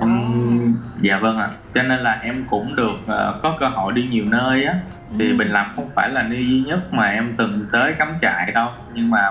Um, 0.00 0.76
dạ 1.00 1.18
vâng 1.18 1.38
ạ. 1.38 1.48
À. 1.50 1.56
Cho 1.74 1.82
nên 1.82 1.98
là 2.00 2.18
em 2.22 2.44
cũng 2.50 2.74
được 2.74 2.96
uh, 3.04 3.42
có 3.42 3.56
cơ 3.60 3.68
hội 3.68 3.92
đi 3.92 4.08
nhiều 4.10 4.24
nơi 4.28 4.64
á. 4.64 4.74
Thì 5.18 5.30
ừ. 5.30 5.36
Bình 5.38 5.48
Lập 5.48 5.66
không 5.76 5.90
phải 5.94 6.10
là 6.10 6.22
nơi 6.22 6.46
duy 6.48 6.62
nhất 6.66 6.92
mà 6.92 7.06
em 7.06 7.34
từng 7.36 7.66
tới 7.72 7.92
cắm 7.98 8.14
trại 8.22 8.52
đâu, 8.52 8.68
nhưng 8.94 9.10
mà 9.10 9.30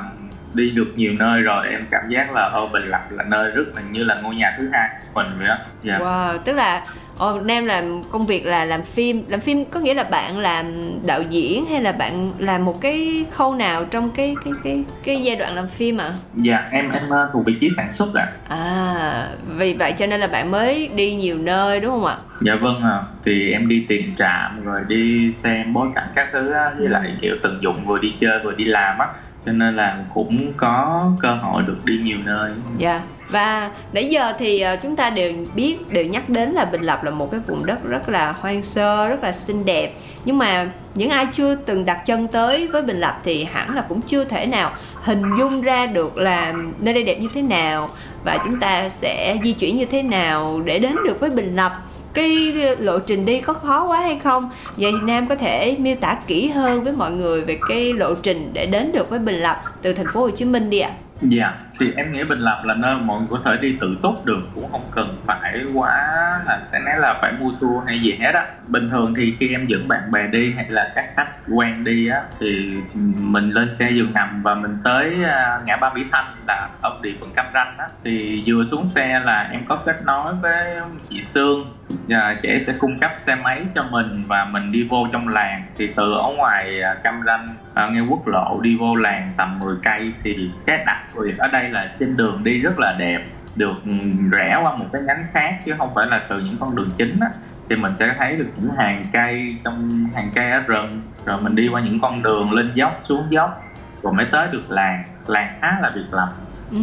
đi 0.54 0.72
được 0.72 0.94
nhiều 0.96 1.14
nơi 1.20 1.42
rồi 1.42 1.68
em 1.68 1.86
cảm 1.92 2.10
giác 2.10 2.32
là 2.32 2.46
ô 2.46 2.68
Bình 2.68 2.88
Lập 2.88 3.02
là 3.10 3.24
nơi 3.24 3.52
rất 3.52 3.64
là 3.76 3.82
như 3.92 4.04
là 4.04 4.16
ngôi 4.22 4.36
nhà 4.36 4.56
thứ 4.58 4.70
hai 4.74 4.90
của 5.14 5.22
mình 5.22 5.28
vậy 5.38 5.48
đó. 5.48 5.58
Dạ. 5.82 5.98
Wow, 5.98 6.38
tức 6.38 6.54
là 6.54 6.82
Ồ, 7.18 7.40
Nam 7.40 7.66
làm 7.66 8.04
công 8.12 8.26
việc 8.26 8.46
là 8.46 8.66
làm 8.66 8.82
phim 8.82 9.24
Làm 9.30 9.40
phim 9.40 9.66
có 9.66 9.80
nghĩa 9.80 9.94
là 9.94 10.04
bạn 10.04 10.38
làm 10.38 10.66
đạo 11.06 11.22
diễn 11.30 11.66
Hay 11.66 11.82
là 11.82 11.92
bạn 11.92 12.32
làm 12.38 12.66
một 12.66 12.82
cái 12.82 13.26
khâu 13.32 13.56
nào 13.56 13.86
Trong 13.86 14.10
cái 14.10 14.36
cái 14.46 14.54
cái 14.64 14.84
cái 15.04 15.22
giai 15.22 15.36
đoạn 15.36 15.56
làm 15.56 15.68
phim 15.68 15.98
ạ? 15.98 16.06
À? 16.06 16.14
Dạ, 16.36 16.70
em 16.72 16.92
em 16.92 17.10
ờ, 17.10 17.30
thuộc 17.34 17.46
vị 17.46 17.54
trí 17.62 17.70
sản 17.78 17.94
xuất 17.94 18.14
ạ 18.14 18.32
à. 18.50 18.58
à, 18.58 19.28
vì 19.58 19.74
vậy 19.74 19.94
cho 19.98 20.08
nên 20.08 20.20
là 20.20 20.28
bạn 20.28 20.52
mới 20.52 20.90
đi 20.96 21.16
nhiều 21.16 21.38
nơi 21.38 21.80
đúng 21.80 21.92
không 21.92 22.06
ạ? 22.06 22.18
Dạ 22.42 22.56
vâng 22.62 22.82
ạ 22.84 22.90
à. 22.90 23.04
Thì 23.26 23.52
em 23.52 23.68
đi 23.68 23.86
tìm 23.88 24.16
trạm 24.18 24.64
rồi 24.64 24.82
đi 24.88 25.34
xem 25.44 25.74
bối 25.74 25.88
cảnh 25.96 26.08
các 26.16 26.28
thứ 26.34 26.52
á 26.52 26.72
Với 26.78 26.88
ừ. 26.88 26.92
lại 26.92 27.16
kiểu 27.22 27.36
tận 27.44 27.60
dụng 27.62 27.86
vừa 27.86 28.00
đi 28.00 28.14
chơi 28.20 28.40
vừa 28.44 28.52
đi 28.52 28.66
làm 28.66 28.98
á 29.00 29.08
cho 29.46 29.52
nên 29.52 29.76
là 29.76 29.98
cũng 30.14 30.54
có 30.58 31.12
cơ 31.22 31.36
hội 31.36 31.64
được 31.68 31.86
đi 31.86 31.98
nhiều 32.04 32.18
nơi 32.26 32.52
dạ 32.78 32.92
yeah 32.92 33.02
và 33.36 33.72
nãy 33.94 34.08
giờ 34.10 34.34
thì 34.40 34.60
ờ, 34.60 34.78
chúng 34.84 34.96
ta 34.96 35.10
đều 35.10 35.34
biết 35.56 35.76
đều 35.90 36.06
nhắc 36.06 36.30
đến 36.30 36.50
là 36.50 36.66
bình 36.66 36.82
lập 36.82 37.04
là 37.04 37.12
một 37.12 37.32
cái 37.32 37.40
vùng 37.48 37.66
đất 37.66 37.84
rất 37.84 38.10
là 38.10 38.32
hoang 38.32 38.64
sơ 38.64 39.08
rất 39.08 39.24
là 39.24 39.32
xinh 39.32 39.66
đẹp. 39.66 39.94
Nhưng 40.26 40.38
mà 40.38 40.68
những 40.96 41.10
ai 41.10 41.28
chưa 41.34 41.56
từng 41.56 41.86
đặt 41.86 42.06
chân 42.06 42.28
tới 42.28 42.68
với 42.68 42.82
bình 42.82 43.00
lập 43.00 43.20
thì 43.24 43.44
hẳn 43.44 43.76
là 43.76 43.82
cũng 43.82 44.02
chưa 44.02 44.24
thể 44.24 44.46
nào 44.46 44.72
hình 45.02 45.22
dung 45.40 45.62
ra 45.62 45.86
được 45.86 46.18
là 46.18 46.54
nơi 46.80 46.94
đây 46.94 47.04
đẹp 47.04 47.20
như 47.20 47.28
thế 47.34 47.42
nào. 47.42 47.90
Và 48.24 48.38
chúng 48.46 48.60
ta 48.60 48.90
sẽ 48.90 49.38
di 49.44 49.54
chuyển 49.54 49.78
như 49.78 49.86
thế 49.86 50.02
nào 50.04 50.62
để 50.66 50.80
đến 50.80 50.96
được 51.06 51.20
với 51.20 51.30
bình 51.30 51.56
lập. 51.56 51.72
Cái 52.14 52.54
ờ, 52.64 52.76
lộ 52.80 53.00
trình 53.00 53.26
đi 53.26 53.42
có 53.42 53.54
khó 53.54 53.88
quá 53.88 54.00
hay 54.02 54.20
không? 54.24 54.50
Vậy 54.78 54.92
thì 54.92 54.98
nam 55.04 55.28
có 55.28 55.36
thể 55.36 55.76
miêu 55.80 55.96
tả 55.96 56.18
kỹ 56.28 56.48
hơn 56.48 56.84
với 56.84 56.94
mọi 56.94 57.12
người 57.12 57.42
về 57.42 57.58
cái 57.70 57.94
lộ 57.94 58.14
trình 58.16 58.50
để 58.54 58.66
đến 58.66 58.92
được 58.92 59.10
với 59.10 59.20
bình 59.20 59.36
lập 59.36 59.62
từ 59.82 59.94
thành 59.94 60.08
phố 60.14 60.20
hồ 60.20 60.30
chí 60.30 60.46
minh 60.46 60.70
đi 60.70 60.80
ạ. 60.80 60.90
À? 60.90 61.06
Dạ, 61.22 61.54
thì 61.80 61.94
em 61.96 62.14
nghĩ 62.14 62.24
Bình 62.24 62.40
Lập 62.40 62.62
là 62.64 62.74
nơi 62.74 62.96
mọi 62.96 63.20
người 63.20 63.28
có 63.32 63.40
thể 63.46 63.58
đi 63.62 63.78
tự 63.82 63.98
túc 64.02 64.26
được, 64.26 64.42
cũng 64.56 64.72
không 64.72 64.90
cần 64.92 65.06
phải 65.26 65.64
quá 65.74 65.98
là 66.46 66.62
sẽ 66.72 66.80
nói 66.80 67.00
là 67.00 67.20
phải 67.22 67.32
mua 67.40 67.52
tour 67.62 67.88
hay 67.88 68.00
gì 68.02 68.18
hết 68.20 68.36
á. 68.36 68.46
Bình 68.68 68.90
thường 68.90 69.14
thì 69.18 69.36
khi 69.40 69.52
em 69.52 69.68
dẫn 69.68 69.88
bạn 69.88 70.12
bè 70.12 70.28
đi 70.28 70.54
hay 70.56 70.66
là 70.70 70.92
các 70.96 71.06
khách 71.16 71.28
quen 71.52 71.84
đi 71.84 72.08
á, 72.08 72.22
thì 72.40 72.78
mình 73.20 73.50
lên 73.50 73.76
xe 73.80 73.92
giường 73.92 74.14
nằm 74.14 74.44
và 74.44 74.56
mình 74.56 74.78
tới 74.84 75.24
à, 75.24 75.60
ngã 75.66 75.78
ba 75.78 75.94
Mỹ 75.94 76.02
Thanh 76.12 76.26
là 76.48 76.70
ở 76.82 77.00
địa 77.02 77.14
phận 77.20 77.30
Cam 77.36 77.46
Ranh 77.54 77.78
á 77.78 77.88
thì 78.04 78.44
vừa 78.48 78.66
xuống 78.66 78.90
xe 78.90 79.22
là 79.26 79.50
em 79.52 79.62
có 79.68 79.76
kết 79.76 80.06
nối 80.06 80.34
với 80.42 80.76
chị 81.10 81.22
Sương 81.22 81.74
và 82.08 82.36
chị 82.42 82.50
sẽ 82.68 82.74
cung 82.80 83.00
cấp 83.00 83.12
xe 83.26 83.36
máy 83.36 83.66
cho 83.76 83.84
mình 83.84 84.24
và 84.28 84.48
mình 84.52 84.72
đi 84.72 84.84
vô 84.84 85.08
trong 85.12 85.28
làng 85.28 85.64
thì 85.78 85.88
từ 85.96 86.14
ở 86.14 86.32
ngoài 86.38 86.82
à, 86.82 86.96
Cam 87.04 87.22
Ranh 87.26 87.48
à, 87.74 87.90
nghe 87.92 88.02
quốc 88.02 88.28
lộ 88.28 88.60
đi 88.62 88.76
vô 88.76 88.96
làng 88.96 89.32
tầm 89.38 89.60
10 89.60 89.76
cây 89.84 90.14
thì 90.24 90.52
cái 90.66 90.84
đặc 90.86 90.98
biệt 91.22 91.38
ở 91.38 91.48
đây 91.48 91.65
là 91.70 91.96
trên 92.00 92.18
đường 92.18 92.44
đi 92.44 92.60
rất 92.60 92.80
là 92.80 92.96
đẹp 93.00 93.20
được 93.56 93.76
ừ, 93.86 93.92
rẽ 94.32 94.60
qua 94.64 94.76
một 94.76 94.86
cái 94.94 95.02
nhánh 95.02 95.26
khác 95.34 95.58
chứ 95.66 95.74
không 95.78 95.90
phải 95.96 96.08
là 96.08 96.22
từ 96.30 96.40
những 96.40 96.58
con 96.60 96.76
đường 96.76 96.90
chính 96.98 97.20
á 97.20 97.28
thì 97.70 97.76
mình 97.76 97.94
sẽ 98.00 98.16
thấy 98.20 98.36
được 98.36 98.48
những 98.58 98.72
hàng 98.78 99.06
cây 99.14 99.56
trong 99.64 100.08
hàng 100.16 100.30
cây 100.36 100.52
ở 100.52 100.60
rừng 100.60 101.02
rồi 101.26 101.42
mình 101.42 101.56
đi 101.56 101.68
qua 101.68 101.82
những 101.82 102.00
con 102.00 102.24
đường 102.24 102.54
lên 102.54 102.72
dốc 102.74 103.02
xuống 103.04 103.24
dốc 103.30 103.64
rồi 104.04 104.14
mới 104.14 104.26
tới 104.32 104.48
được 104.52 104.72
làng 104.72 105.04
làng 105.28 105.58
khá 105.62 105.80
là 105.82 105.92
biệt 105.96 106.06
lập 106.12 106.30
ừ. 106.72 106.78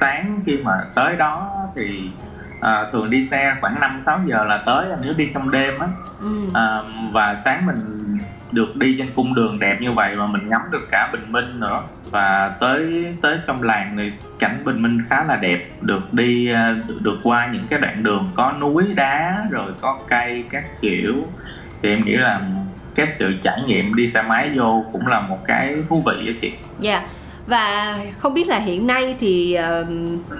sáng 0.00 0.40
khi 0.46 0.56
mà 0.56 0.72
tới 0.94 1.16
đó 1.16 1.50
thì 1.76 2.10
à, 2.60 2.84
thường 2.92 3.10
đi 3.10 3.28
xe 3.30 3.54
khoảng 3.60 3.80
5 3.80 4.02
6 4.06 4.20
giờ 4.26 4.44
là 4.44 4.62
tới 4.66 4.86
nếu 5.02 5.14
đi 5.16 5.30
trong 5.34 5.50
đêm 5.50 5.78
á 5.78 5.88
ừ. 6.20 6.50
à, 6.54 6.82
và 7.12 7.36
sáng 7.44 7.66
mình 7.66 7.76
được 8.52 8.76
đi 8.76 8.96
trên 8.98 9.08
cung 9.14 9.34
đường 9.34 9.58
đẹp 9.58 9.78
như 9.80 9.92
vậy 9.92 10.16
mà 10.16 10.26
mình 10.26 10.48
ngắm 10.48 10.60
được 10.70 10.88
cả 10.90 11.08
bình 11.12 11.32
minh 11.32 11.60
nữa. 11.60 11.82
Và 12.10 12.56
tới 12.60 13.06
tới 13.22 13.38
trong 13.46 13.62
làng 13.62 13.94
thì 13.98 14.12
cảnh 14.38 14.62
bình 14.64 14.82
minh 14.82 15.02
khá 15.08 15.24
là 15.24 15.36
đẹp 15.36 15.68
được 15.80 16.14
đi 16.14 16.46
được, 16.86 17.00
được 17.00 17.18
qua 17.22 17.48
những 17.52 17.64
cái 17.70 17.78
đoạn 17.78 18.02
đường 18.02 18.30
có 18.34 18.52
núi 18.60 18.84
đá 18.96 19.46
rồi 19.50 19.72
có 19.80 19.98
cây 20.08 20.44
các 20.50 20.64
kiểu. 20.80 21.14
Thì 21.82 21.88
em 21.88 22.04
nghĩ 22.04 22.16
là 22.16 22.40
cái 22.94 23.06
sự 23.18 23.34
trải 23.42 23.62
nghiệm 23.66 23.94
đi 23.94 24.08
xe 24.08 24.22
máy 24.22 24.50
vô 24.56 24.84
cũng 24.92 25.06
là 25.06 25.20
một 25.20 25.38
cái 25.46 25.76
thú 25.88 26.02
vị 26.06 26.26
đó 26.26 26.32
chị. 26.40 26.52
Dạ 26.78 27.02
và 27.46 27.98
không 28.18 28.34
biết 28.34 28.48
là 28.48 28.58
hiện 28.58 28.86
nay 28.86 29.16
thì 29.20 29.58
uh, 29.82 29.88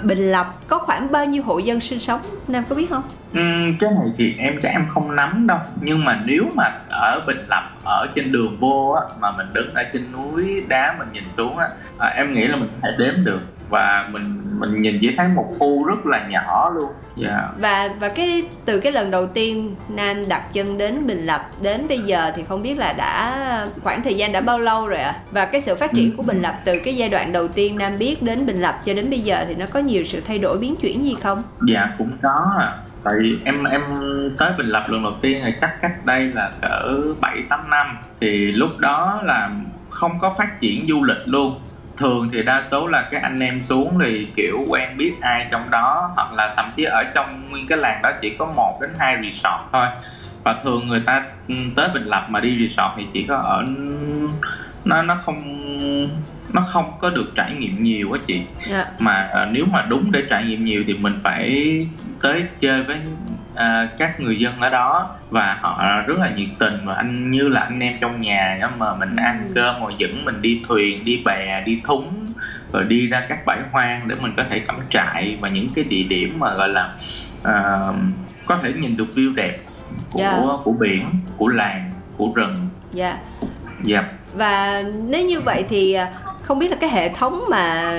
Bình 0.03 0.31
Lập 0.31 0.47
có 0.69 0.79
khoảng 0.79 1.13
bao 1.13 1.27
nhiêu 1.27 1.43
hộ 1.43 1.59
dân 1.59 1.81
sinh 1.81 2.01
sống? 2.01 2.21
Nam 2.49 2.65
có 2.69 2.77
biết 2.77 2.91
không? 2.91 3.03
Ừ, 3.35 3.41
cái 3.81 3.91
này 3.91 4.13
thì 4.19 4.35
em 4.39 4.59
chắc 4.63 4.69
em 4.69 4.87
không 4.95 5.17
nắm 5.17 5.47
đâu. 5.47 5.59
Nhưng 5.81 6.05
mà 6.05 6.21
nếu 6.25 6.45
mà 6.55 6.65
ở 6.89 7.25
Bình 7.27 7.39
Lập 7.49 7.71
ở 7.85 8.07
trên 8.15 8.33
đường 8.33 8.57
vô 8.61 8.91
á 8.91 9.03
mà 9.21 9.33
mình 9.33 9.47
đứng 9.53 9.75
ở 9.75 9.83
trên 9.93 10.13
núi 10.13 10.65
đá 10.69 10.97
mình 10.99 11.09
nhìn 11.13 11.25
xuống 11.37 11.59
á 11.59 11.69
à, 11.99 12.09
em 12.09 12.33
nghĩ 12.33 12.47
là 12.47 12.57
mình 12.57 12.69
có 12.69 12.89
thể 12.89 13.05
đếm 13.05 13.25
được 13.25 13.41
và 13.71 14.09
mình 14.13 14.43
mình 14.59 14.81
nhìn 14.81 14.99
chỉ 15.01 15.15
thấy 15.17 15.29
một 15.29 15.47
khu 15.59 15.85
rất 15.85 16.07
là 16.07 16.27
nhỏ 16.29 16.73
luôn 16.75 16.91
yeah. 17.23 17.33
Dạ. 17.33 17.49
và 17.59 17.91
và 18.01 18.09
cái 18.09 18.43
từ 18.65 18.81
cái 18.81 18.93
lần 18.93 19.11
đầu 19.11 19.27
tiên 19.27 19.77
nam 19.89 20.29
đặt 20.29 20.43
chân 20.53 20.79
đến 20.79 21.07
bình 21.07 21.27
lập 21.27 21.41
đến 21.63 21.89
bây 21.89 21.99
giờ 21.99 22.33
thì 22.37 22.43
không 22.49 22.63
biết 22.63 22.79
là 22.79 22.93
đã 22.93 23.69
khoảng 23.83 24.03
thời 24.03 24.15
gian 24.15 24.33
đã 24.33 24.41
bao 24.41 24.59
lâu 24.59 24.87
rồi 24.87 24.99
ạ 24.99 25.11
à? 25.11 25.21
và 25.31 25.47
cái 25.47 25.61
sự 25.61 25.75
phát 25.75 25.93
triển 25.93 26.17
của 26.17 26.23
bình 26.23 26.43
lập 26.43 26.55
từ 26.65 26.79
cái 26.85 26.97
giai 26.97 27.09
đoạn 27.09 27.33
đầu 27.33 27.49
tiên 27.49 27.79
nam 27.79 27.99
biết 27.99 28.23
đến 28.23 28.47
bình 28.47 28.61
lập 28.61 28.79
cho 28.85 28.95
đến 28.95 29.11
bây 29.11 29.21
giờ 29.21 29.45
thì 29.49 29.55
nó 29.55 29.67
có 29.73 29.81
nhiều 29.81 30.05
sự 30.05 30.21
thay 30.21 30.39
đổi 30.39 30.59
biến 30.59 30.75
chuyển 30.77 31.05
gì 31.05 31.17
không 31.23 31.43
dạ 31.69 31.95
cũng 31.99 32.11
có 32.23 32.53
à 32.59 32.79
tại 33.05 33.15
vì 33.21 33.39
em 33.45 33.65
em 33.65 33.83
tới 34.39 34.53
Bình 34.59 34.67
Lập 34.67 34.85
lần 34.89 35.03
đầu 35.03 35.13
tiên 35.21 35.43
thì 35.45 35.53
chắc 35.61 35.81
cách 35.83 36.07
đây 36.07 36.21
là 36.35 36.51
cỡ 36.61 36.97
bảy 37.21 37.43
tám 37.49 37.71
năm 37.71 37.99
thì 38.21 38.53
lúc 38.53 38.79
đó 38.79 39.21
là 39.25 39.51
không 39.91 40.19
có 40.21 40.35
phát 40.39 40.61
triển 40.61 40.87
du 40.89 41.05
lịch 41.05 41.29
luôn 41.29 41.61
thường 42.01 42.29
thì 42.33 42.43
đa 42.43 42.65
số 42.71 42.87
là 42.87 43.09
các 43.11 43.23
anh 43.23 43.41
em 43.41 43.63
xuống 43.63 43.99
thì 44.03 44.29
kiểu 44.37 44.65
quen 44.69 44.97
biết 44.97 45.13
ai 45.21 45.47
trong 45.51 45.71
đó 45.71 46.11
hoặc 46.15 46.33
là 46.33 46.55
thậm 46.57 46.73
chí 46.77 46.85
ở 46.85 47.05
trong 47.15 47.51
nguyên 47.51 47.67
cái 47.67 47.79
làng 47.79 48.03
đó 48.03 48.11
chỉ 48.21 48.31
có 48.39 48.53
một 48.57 48.79
đến 48.81 48.91
hai 48.99 49.17
resort 49.17 49.63
thôi 49.73 49.87
và 50.45 50.61
thường 50.63 50.87
người 50.87 51.03
ta 51.07 51.25
ừ, 51.49 51.55
tới 51.77 51.89
Bình 51.95 52.05
Lập 52.05 52.27
mà 52.29 52.41
đi 52.41 52.59
resort 52.69 52.91
thì 52.97 53.07
chỉ 53.13 53.25
có 53.29 53.37
ở 53.37 53.65
nó 54.85 55.03
nó 55.03 55.17
không 55.25 55.43
nó 56.53 56.63
không 56.63 56.93
có 56.99 57.11
được 57.11 57.33
trải 57.35 57.55
nghiệm 57.55 57.83
nhiều 57.83 58.13
á 58.13 58.21
chị 58.27 58.35
yeah. 58.35 58.47
Dạ. 58.71 58.87
mà 58.99 59.31
uh, 59.43 59.49
nếu 59.53 59.65
mà 59.73 59.87
đúng 59.89 60.13
để 60.13 60.23
trải 60.31 60.45
nghiệm 60.45 60.65
nhiều 60.65 60.85
thì 60.87 60.95
mình 60.95 61.15
phải 61.23 61.67
tới 62.23 62.45
chơi 62.61 62.83
với 62.83 62.97
uh, 63.53 63.99
các 63.99 64.21
người 64.21 64.39
dân 64.39 64.61
ở 64.61 64.71
đó 64.71 65.17
và 65.31 65.59
họ 65.61 66.03
rất 66.07 66.19
là 66.19 66.31
nhiệt 66.37 66.49
tình 66.59 66.79
và 66.85 66.95
anh 66.95 67.31
như 67.31 67.49
là 67.49 67.61
anh 67.61 67.81
em 67.81 67.99
trong 68.01 68.21
nhà 68.21 68.59
đó 68.61 68.71
mà 68.79 68.95
mình 68.95 69.17
ăn 69.17 69.41
ừ. 69.49 69.53
cơm 69.55 69.81
rồi 69.81 69.95
dẫn 69.99 70.25
mình 70.25 70.43
đi 70.43 70.63
thuyền 70.69 71.05
đi 71.05 71.23
bè 71.25 71.63
đi 71.67 71.81
thúng 71.85 72.27
rồi 72.73 72.85
đi 72.85 73.07
ra 73.07 73.27
các 73.29 73.47
bãi 73.47 73.59
hoang 73.73 74.09
để 74.09 74.15
mình 74.21 74.33
có 74.37 74.45
thể 74.51 74.59
cắm 74.59 74.77
trại 74.91 75.39
và 75.41 75.49
những 75.49 75.69
cái 75.75 75.85
địa 75.85 76.03
điểm 76.03 76.39
mà 76.39 76.55
gọi 76.55 76.69
là 76.69 76.95
uh, 77.39 77.97
có 78.47 78.59
thể 78.63 78.73
nhìn 78.73 78.97
được 78.97 79.09
view 79.15 79.35
đẹp 79.35 79.59
của 80.13 80.21
yeah. 80.21 80.35
Dạ. 80.35 80.53
của 80.65 80.73
biển 80.73 81.11
của 81.37 81.49
làng 81.49 81.91
của 82.17 82.33
rừng 82.35 82.57
dạ 82.91 83.09
yeah. 83.09 83.21
dạ 83.83 84.01
yeah. 84.01 84.15
và 84.35 84.83
nếu 85.07 85.25
như 85.25 85.41
vậy 85.41 85.65
thì 85.69 85.97
không 86.43 86.59
biết 86.59 86.71
là 86.71 86.77
cái 86.81 86.91
hệ 86.91 87.09
thống 87.09 87.45
mà 87.51 87.95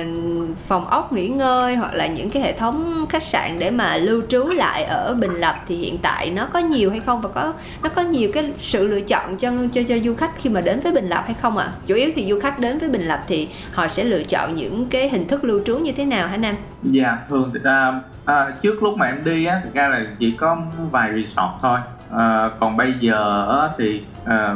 phòng 0.66 0.88
ốc 0.88 1.12
nghỉ 1.12 1.28
ngơi 1.28 1.76
hoặc 1.76 1.94
là 1.94 2.06
những 2.06 2.30
cái 2.30 2.42
hệ 2.42 2.52
thống 2.52 3.06
khách 3.08 3.22
sạn 3.22 3.58
để 3.58 3.70
mà 3.70 3.96
lưu 3.96 4.22
trú 4.28 4.48
lại 4.48 4.84
ở 4.84 5.14
Bình 5.14 5.34
Lập 5.34 5.56
thì 5.68 5.76
hiện 5.76 5.98
tại 6.02 6.30
nó 6.30 6.46
có 6.46 6.58
nhiều 6.58 6.90
hay 6.90 7.00
không 7.00 7.20
và 7.20 7.28
có 7.28 7.52
nó 7.82 7.88
có 7.88 8.02
nhiều 8.02 8.30
cái 8.34 8.52
sự 8.58 8.88
lựa 8.88 9.00
chọn 9.00 9.36
cho 9.36 9.52
cho 9.72 9.80
cho 9.88 9.98
du 9.98 10.14
khách 10.14 10.30
khi 10.38 10.50
mà 10.50 10.60
đến 10.60 10.80
với 10.80 10.92
Bình 10.92 11.08
Lập 11.08 11.24
hay 11.26 11.34
không 11.40 11.58
ạ? 11.58 11.64
À? 11.64 11.72
Chủ 11.86 11.94
yếu 11.94 12.10
thì 12.14 12.30
du 12.30 12.40
khách 12.40 12.58
đến 12.58 12.78
với 12.78 12.88
Bình 12.88 13.02
Lập 13.02 13.22
thì 13.26 13.48
họ 13.72 13.88
sẽ 13.88 14.04
lựa 14.04 14.22
chọn 14.22 14.56
những 14.56 14.86
cái 14.86 15.08
hình 15.08 15.28
thức 15.28 15.44
lưu 15.44 15.60
trú 15.66 15.78
như 15.78 15.92
thế 15.92 16.04
nào 16.04 16.28
hả 16.28 16.36
Nam? 16.36 16.56
Dạ 16.82 17.18
thường 17.28 17.50
thì 17.54 17.60
à, 17.64 18.00
à, 18.24 18.46
trước 18.62 18.82
lúc 18.82 18.96
mà 18.96 19.06
em 19.06 19.24
đi 19.24 19.44
á 19.44 19.60
thực 19.64 19.74
ra 19.74 19.88
là 19.88 20.06
chỉ 20.18 20.32
có 20.32 20.56
vài 20.90 21.10
resort 21.12 21.50
thôi 21.62 21.78
à, 22.18 22.50
còn 22.60 22.76
bây 22.76 22.92
giờ 22.92 23.70
thì 23.78 24.04
à, 24.24 24.54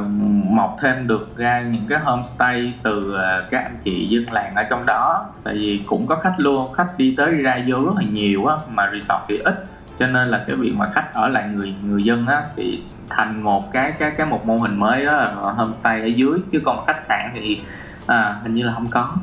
mọc 0.51 0.77
thêm 0.81 1.07
được 1.07 1.37
ra 1.37 1.61
những 1.61 1.87
cái 1.89 1.99
homestay 1.99 2.73
từ 2.83 3.17
à, 3.17 3.43
các 3.51 3.63
anh 3.63 3.77
chị 3.85 4.07
dân 4.07 4.33
làng 4.33 4.55
ở 4.55 4.63
trong 4.63 4.87
đó. 4.87 5.25
Tại 5.45 5.55
vì 5.55 5.83
cũng 5.87 6.07
có 6.07 6.17
khách 6.23 6.35
luôn 6.37 6.73
khách 6.73 6.99
đi 6.99 7.15
tới 7.17 7.33
đi 7.33 7.43
ra 7.43 7.59
vô 7.67 7.77
rất 7.87 7.93
là 7.97 8.03
nhiều 8.03 8.47
á 8.47 8.57
mà 8.69 8.91
resort 8.93 9.23
thì 9.29 9.39
ít. 9.39 9.65
Cho 9.99 10.07
nên 10.07 10.29
là 10.29 10.45
cái 10.47 10.57
việc 10.57 10.75
mà 10.77 10.91
khách 10.93 11.15
ở 11.15 11.29
lại 11.29 11.49
người 11.55 11.75
người 11.85 12.03
dân 12.03 12.27
á 12.27 12.43
thì 12.57 12.83
thành 13.09 13.43
một 13.43 13.73
cái 13.73 13.93
cái 13.99 14.11
cái 14.11 14.27
một 14.27 14.47
mô 14.47 14.59
hình 14.59 14.77
mới 14.77 15.05
đó 15.05 15.13
là 15.13 15.35
homestay 15.35 16.01
ở 16.01 16.07
dưới. 16.07 16.39
Chứ 16.51 16.61
còn 16.65 16.87
khách 16.87 17.03
sạn 17.03 17.31
thì 17.35 17.61
à, 18.07 18.37
hình 18.43 18.55
như 18.55 18.63
là 18.63 18.73
không 18.73 18.87
có 18.91 19.15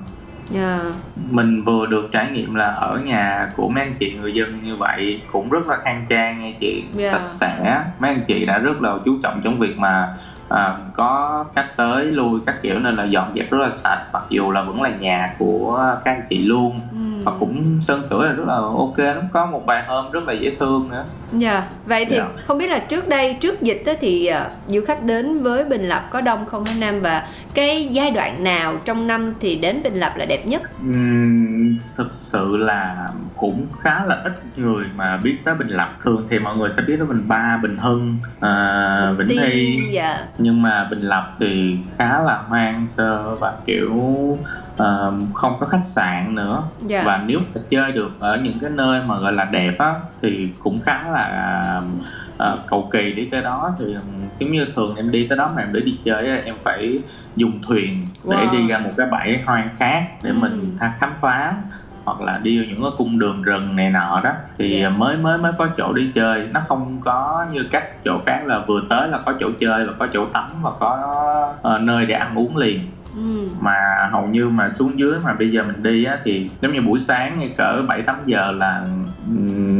yeah. 0.54 0.82
Dạ. 0.84 0.92
mình 1.30 1.64
vừa 1.64 1.86
được 1.86 2.10
trải 2.12 2.32
nghiệm 2.32 2.56
là 2.56 2.68
ở 2.68 3.00
nhà 3.00 3.52
của 3.56 3.70
mấy 3.70 3.84
anh 3.84 3.94
chị 4.00 4.14
người 4.22 4.34
dân 4.34 4.60
như 4.64 4.76
vậy 4.76 5.22
cũng 5.32 5.50
rất 5.50 5.68
là 5.68 5.78
khang 5.84 6.06
trang 6.10 6.42
nha 6.42 6.52
chị 6.60 6.84
yeah. 7.00 7.14
Dạ. 7.14 7.20
sạch 7.20 7.30
sẽ 7.30 7.84
mấy 8.00 8.12
anh 8.12 8.22
chị 8.28 8.46
đã 8.46 8.58
rất 8.58 8.82
là 8.82 8.98
chú 9.06 9.18
trọng 9.24 9.42
trong 9.44 9.60
việc 9.60 9.78
mà 9.78 10.16
à, 10.54 10.78
có 10.94 11.46
khách 11.56 11.68
tới 11.78 12.06
lui 12.06 12.40
các 12.46 12.62
kiểu 12.62 12.80
nên 12.80 12.96
là 12.96 13.04
dọn 13.04 13.32
dẹp 13.36 13.52
rất 13.52 13.58
là 13.58 13.72
sạch 13.76 14.06
mặc 14.14 14.24
dù 14.30 14.52
là 14.52 14.62
vẫn 14.62 14.82
là 14.82 14.90
nhà 14.90 15.36
của 15.40 15.96
các 16.06 16.12
anh 16.12 16.26
chị 16.30 16.46
luôn 16.46 16.80
ừ. 16.92 16.98
và 17.24 17.32
cũng 17.40 17.82
sơn 17.82 18.04
sửa 18.10 18.26
là 18.26 18.32
rất 18.32 18.48
là 18.48 18.56
ok 18.56 18.98
nó 18.98 19.22
có 19.32 19.46
một 19.46 19.66
vài 19.66 19.84
hôm 19.88 20.12
rất 20.12 20.28
là 20.28 20.34
dễ 20.34 20.56
thương 20.60 20.90
nữa 20.90 21.06
dạ 21.32 21.52
yeah. 21.52 21.64
vậy 21.86 22.06
thì 22.06 22.16
yeah. 22.16 22.28
Dạ. 22.36 22.44
không 22.48 22.58
biết 22.58 22.72
là 22.72 22.80
trước 22.80 23.08
đây 23.08 23.38
trước 23.40 23.62
dịch 23.62 23.84
thì 24.02 24.30
uh, 24.32 24.52
du 24.68 24.82
khách 24.88 25.04
đến 25.04 25.44
với 25.44 25.66
bình 25.66 25.90
lập 25.90 26.04
có 26.10 26.22
đông 26.22 26.46
không 26.46 26.66
hả 26.66 26.74
nam 26.80 27.02
và 27.02 27.28
cái 27.54 27.88
giai 27.92 28.12
đoạn 28.12 28.44
nào 28.44 28.78
trong 28.86 29.08
năm 29.08 29.34
thì 29.40 29.56
đến 29.56 29.84
bình 29.84 29.96
lập 29.96 30.14
là 30.16 30.26
đẹp 30.26 30.46
nhất 30.46 30.62
uhm, 30.90 31.78
thực 31.96 32.12
sự 32.14 32.58
là 32.58 33.10
cũng 33.38 33.66
khá 33.80 34.06
là 34.06 34.22
ít 34.24 34.34
người 34.56 34.86
mà 34.96 35.18
biết 35.18 35.38
tới 35.44 35.56
bình 35.56 35.68
lập 35.68 35.90
thường 36.04 36.28
thì 36.30 36.40
mọi 36.40 36.58
người 36.58 36.70
sẽ 36.78 36.82
biết 36.88 36.96
tới 36.98 37.08
bình 37.08 37.24
ba 37.28 37.60
bình 37.64 37.78
hưng 37.78 38.18
uh, 38.38 39.18
vĩnh 39.18 39.28
thi 39.28 39.80
dạ 39.92 40.18
nhưng 40.44 40.62
mà 40.62 40.88
bình 40.92 41.02
lập 41.02 41.36
thì 41.40 41.78
khá 41.98 42.22
là 42.22 42.38
hoang 42.48 42.88
sơ 42.88 43.36
và 43.36 43.54
kiểu 43.66 43.94
uh, 43.94 45.14
không 45.34 45.58
có 45.60 45.66
khách 45.66 45.86
sạn 45.86 46.36
nữa 46.36 46.64
yeah. 46.80 46.90
Dạ. 46.90 47.04
và 47.06 47.24
nếu 47.26 47.40
mà 47.40 47.62
chơi 47.70 47.92
được 47.92 48.12
ở 48.20 48.38
những 48.44 48.60
cái 48.62 48.70
nơi 48.70 49.02
mà 49.08 49.20
gọi 49.20 49.34
là 49.34 49.46
đẹp 49.52 49.76
á 49.80 49.94
thì 50.22 50.50
cũng 50.60 50.80
khá 50.80 51.10
là 51.10 51.82
uh, 52.36 52.60
cầu 52.68 52.90
kỳ 52.92 53.14
đi 53.14 53.26
tới 53.26 53.42
đó 53.42 53.72
thì 53.80 53.96
giống 54.40 54.52
như 54.52 54.66
thường 54.76 54.96
em 54.96 55.12
đi 55.12 55.28
tới 55.28 55.38
đó 55.38 55.52
mà 55.56 55.62
em 55.62 55.74
để 55.74 55.80
đi 55.80 55.98
chơi 56.04 56.42
em 56.42 56.56
phải 56.64 57.00
dùng 57.36 57.60
thuyền 57.68 58.06
để 58.24 58.36
wow. 58.36 58.52
đi 58.52 58.68
ra 58.68 58.80
một 58.80 58.92
cái 58.98 59.08
bãi 59.12 59.42
hoang 59.46 59.70
khác 59.80 60.08
để 60.24 60.30
ừ. 60.30 60.36
mình 60.42 60.78
khám 61.00 61.14
phá 61.22 61.54
hoặc 62.06 62.22
là 62.22 62.40
đi 62.44 62.58
vào 62.58 62.66
những 62.70 62.82
cái 62.82 62.92
cung 62.98 63.20
đường 63.20 63.42
rừng 63.42 63.76
này 63.76 63.90
nọ 63.90 64.22
đó 64.24 64.32
thì 64.58 64.80
yeah. 64.82 64.94
Dạ. 64.94 64.98
mới 64.98 65.18
mới 65.18 65.38
mới 65.38 65.52
có 65.58 65.68
chỗ 65.78 65.94
đi 65.94 66.12
chơi 66.16 66.48
nó 66.52 66.62
không 66.68 67.02
có 67.06 67.46
như 67.52 67.68
các 67.72 68.04
chỗ 68.04 68.20
khác 68.26 68.42
là 68.46 68.60
vừa 68.68 68.82
tới 68.90 69.08
là 69.08 69.20
có 69.26 69.34
chỗ 69.40 69.50
chơi 69.60 69.86
và 69.86 69.94
có 70.00 70.08
chỗ 70.14 70.26
tắm 70.26 70.50
và 70.62 70.72
có 70.80 71.54
uh, 71.76 71.82
nơi 71.82 72.06
để 72.06 72.16
ăn 72.16 72.36
uống 72.36 72.58
liền 72.58 72.88
Ừ. 73.16 73.48
mà 73.60 74.10
hầu 74.12 74.28
như 74.28 74.50
mà 74.50 74.70
xuống 74.70 75.00
dưới 75.00 75.20
mà 75.24 75.34
bây 75.34 75.52
giờ 75.52 75.64
mình 75.64 75.84
đi 75.84 76.04
á 76.04 76.18
thì 76.24 76.50
giống 76.62 76.74
như 76.74 76.82
buổi 76.82 77.00
sáng 77.00 77.40
như 77.40 77.50
cỡ 77.58 77.82
bảy 77.88 78.02
tám 78.02 78.16
giờ 78.26 78.52
là 78.52 78.84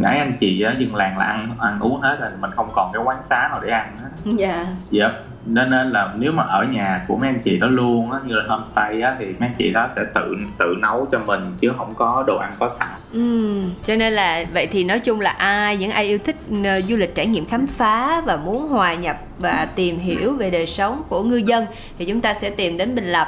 ấy 0.04 0.18
anh 0.18 0.34
chị 0.40 0.62
á 0.62 0.74
dân 0.80 0.96
làng 0.96 1.18
là 1.18 1.26
ăn 1.26 1.56
ăn 1.60 1.80
uống 1.80 2.02
hết 2.02 2.18
rồi 2.20 2.30
mình 2.40 2.52
không 2.56 2.70
còn 2.74 2.92
cái 2.94 3.04
quán 3.04 3.18
xá 3.24 3.50
nào 3.52 3.60
để 3.64 3.70
ăn 3.70 3.96
hết 4.02 4.32
dạ 4.38 4.54
yeah. 4.54 4.68
yep 4.92 5.24
nên 5.46 5.70
là 5.72 6.14
nếu 6.18 6.32
mà 6.32 6.44
ở 6.44 6.64
nhà 6.64 7.06
của 7.08 7.18
mấy 7.18 7.30
anh 7.30 7.40
chị 7.44 7.60
đó 7.60 7.68
luôn 7.68 8.12
á 8.12 8.20
như 8.26 8.36
là 8.36 8.44
homestay 8.48 9.02
á 9.02 9.16
thì 9.20 9.26
mấy 9.26 9.36
anh 9.40 9.54
chị 9.58 9.72
đó 9.72 9.90
sẽ 9.96 10.02
tự 10.14 10.36
tự 10.58 10.76
nấu 10.82 11.08
cho 11.12 11.20
mình 11.20 11.42
chứ 11.60 11.72
không 11.78 11.94
có 11.96 12.24
đồ 12.28 12.38
ăn 12.38 12.52
có 12.60 12.70
sẵn. 12.80 12.90
Ừ 13.14 13.64
cho 13.86 13.96
nên 13.96 14.14
là 14.14 14.46
vậy 14.54 14.68
thì 14.68 14.84
nói 14.84 15.00
chung 15.00 15.20
là 15.22 15.32
ai 15.32 15.78
những 15.78 15.92
ai 15.92 16.06
yêu 16.06 16.18
thích 16.18 16.36
uh, 16.52 16.84
du 16.90 16.96
lịch 16.98 17.16
trải 17.16 17.26
nghiệm 17.26 17.46
khám 17.46 17.68
phá 17.68 18.22
và 18.26 18.36
muốn 18.36 18.68
hòa 18.68 18.94
nhập 18.94 19.18
và 19.40 19.68
tìm 19.76 20.00
hiểu 20.00 20.34
về 20.34 20.50
đời 20.50 20.66
sống 20.66 21.04
của 21.10 21.24
ngư 21.24 21.38
dân 21.38 21.66
thì 22.00 22.06
chúng 22.06 22.22
ta 22.22 22.34
sẽ 22.34 22.50
tìm 22.50 22.78
đến 22.78 22.96
bình 22.96 23.06
lập. 23.06 23.28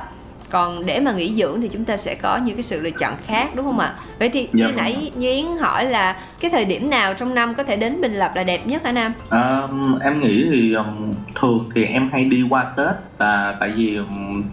Còn 0.50 0.86
để 0.86 1.00
mà 1.00 1.12
nghỉ 1.12 1.34
dưỡng 1.38 1.62
thì 1.62 1.68
chúng 1.68 1.86
ta 1.86 1.98
sẽ 1.98 2.16
có 2.16 2.38
những 2.38 2.56
cái 2.56 2.64
sự 2.64 2.82
lựa 2.82 2.92
chọn 2.92 3.14
khác 3.26 3.56
đúng 3.56 3.66
không 3.66 3.80
ạ? 3.80 3.94
Vậy 4.20 4.30
thì 4.30 4.50
dạ, 4.54 4.68
như 4.68 4.74
nãy 4.78 5.12
như 5.16 5.32
yến 5.32 5.46
hỏi 5.60 5.86
là 5.86 6.16
cái 6.40 6.52
thời 6.52 6.66
điểm 6.66 6.90
nào 6.90 7.14
trong 7.14 7.36
năm 7.36 7.54
có 7.56 7.64
thể 7.64 7.76
đến 7.76 8.02
bình 8.02 8.14
lập 8.14 8.32
là 8.36 8.44
đẹp 8.44 8.68
nhất 8.68 8.86
hả 8.86 8.92
nam? 8.92 9.14
À, 9.30 9.62
em 10.02 10.20
nghĩ 10.20 10.46
thì 10.52 10.74
um, 10.74 11.05
thường 11.36 11.70
thì 11.76 11.86
em 11.86 12.10
hay 12.12 12.26
đi 12.26 12.44
qua 12.50 12.64
tết 12.64 12.96
là 13.20 13.58
tại 13.60 13.74
vì 13.76 14.00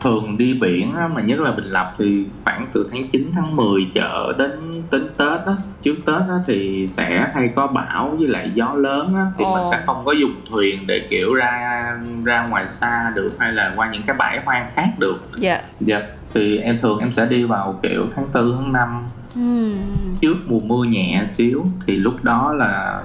thường 0.00 0.36
đi 0.38 0.54
biển 0.54 0.94
á, 0.96 1.08
mà 1.08 1.22
nhất 1.22 1.40
là 1.40 1.52
bình 1.52 1.64
lập 1.64 1.94
thì 1.98 2.26
khoảng 2.44 2.66
từ 2.72 2.88
tháng 2.92 3.08
9 3.08 3.30
tháng 3.34 3.56
10 3.56 3.86
chợ 3.94 4.32
đến 4.38 4.50
đến 4.90 5.08
tết 5.16 5.46
á 5.46 5.54
trước 5.82 5.94
tết 6.06 6.20
á, 6.28 6.36
thì 6.46 6.88
sẽ 6.90 7.30
hay 7.34 7.50
có 7.56 7.66
bão 7.66 8.08
với 8.18 8.28
lại 8.28 8.50
gió 8.54 8.74
lớn 8.74 9.14
á, 9.14 9.26
thì 9.38 9.44
Ồ. 9.44 9.54
mình 9.54 9.64
sẽ 9.70 9.82
không 9.86 10.02
có 10.04 10.12
dùng 10.12 10.34
thuyền 10.50 10.86
để 10.86 11.06
kiểu 11.10 11.34
ra 11.34 11.84
ra 12.24 12.46
ngoài 12.46 12.68
xa 12.68 13.12
được 13.14 13.36
hay 13.38 13.52
là 13.52 13.72
qua 13.76 13.90
những 13.92 14.02
cái 14.06 14.16
bãi 14.18 14.40
hoang 14.44 14.70
khác 14.74 14.88
được 14.98 15.18
dạ 15.36 15.60
dạ 15.80 16.02
thì 16.34 16.58
em 16.58 16.78
thường 16.82 16.98
em 16.98 17.12
sẽ 17.12 17.26
đi 17.26 17.44
vào 17.44 17.78
kiểu 17.82 18.06
tháng 18.16 18.26
tư 18.32 18.54
tháng 18.58 18.72
năm 18.72 19.02
ừ. 19.34 19.74
trước 20.20 20.36
mùa 20.46 20.60
mưa 20.60 20.84
nhẹ 20.84 21.24
xíu 21.30 21.64
thì 21.86 21.96
lúc 21.96 22.14
đó 22.24 22.52
là 22.52 23.02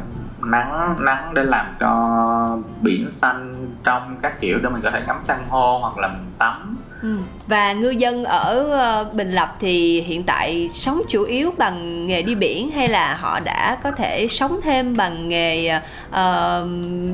nắng 0.52 0.96
nắng 1.00 1.34
để 1.34 1.44
làm 1.44 1.66
cho 1.80 2.60
biển 2.82 3.10
xanh 3.12 3.68
trong 3.84 4.18
các 4.22 4.40
kiểu 4.40 4.60
để 4.64 4.70
mình 4.70 4.82
có 4.82 4.92
thể 4.92 5.04
ngắm 5.08 5.20
san 5.24 5.40
hô 5.50 5.80
hoặc 5.80 5.98
là 5.98 6.08
mình 6.08 6.32
tắm 6.38 6.78
Ừ. 7.02 7.18
Và 7.48 7.74
ngư 7.74 7.90
dân 7.90 8.26
ở 8.26 8.70
ờ, 8.72 9.12
Bình 9.14 9.32
Lập 9.32 9.54
thì 9.60 10.02
hiện 10.02 10.24
tại 10.24 10.70
sống 10.74 11.02
chủ 11.10 11.24
yếu 11.24 11.54
bằng 11.58 12.08
nghề 12.08 12.22
đi 12.22 12.36
biển 12.36 12.72
hay 12.72 12.88
là 12.88 13.16
họ 13.16 13.40
đã 13.40 13.78
có 13.84 13.92
thể 13.92 14.28
sống 14.28 14.60
thêm 14.64 14.98
bằng 14.98 15.30
nghề 15.30 15.78
uh, 16.10 16.68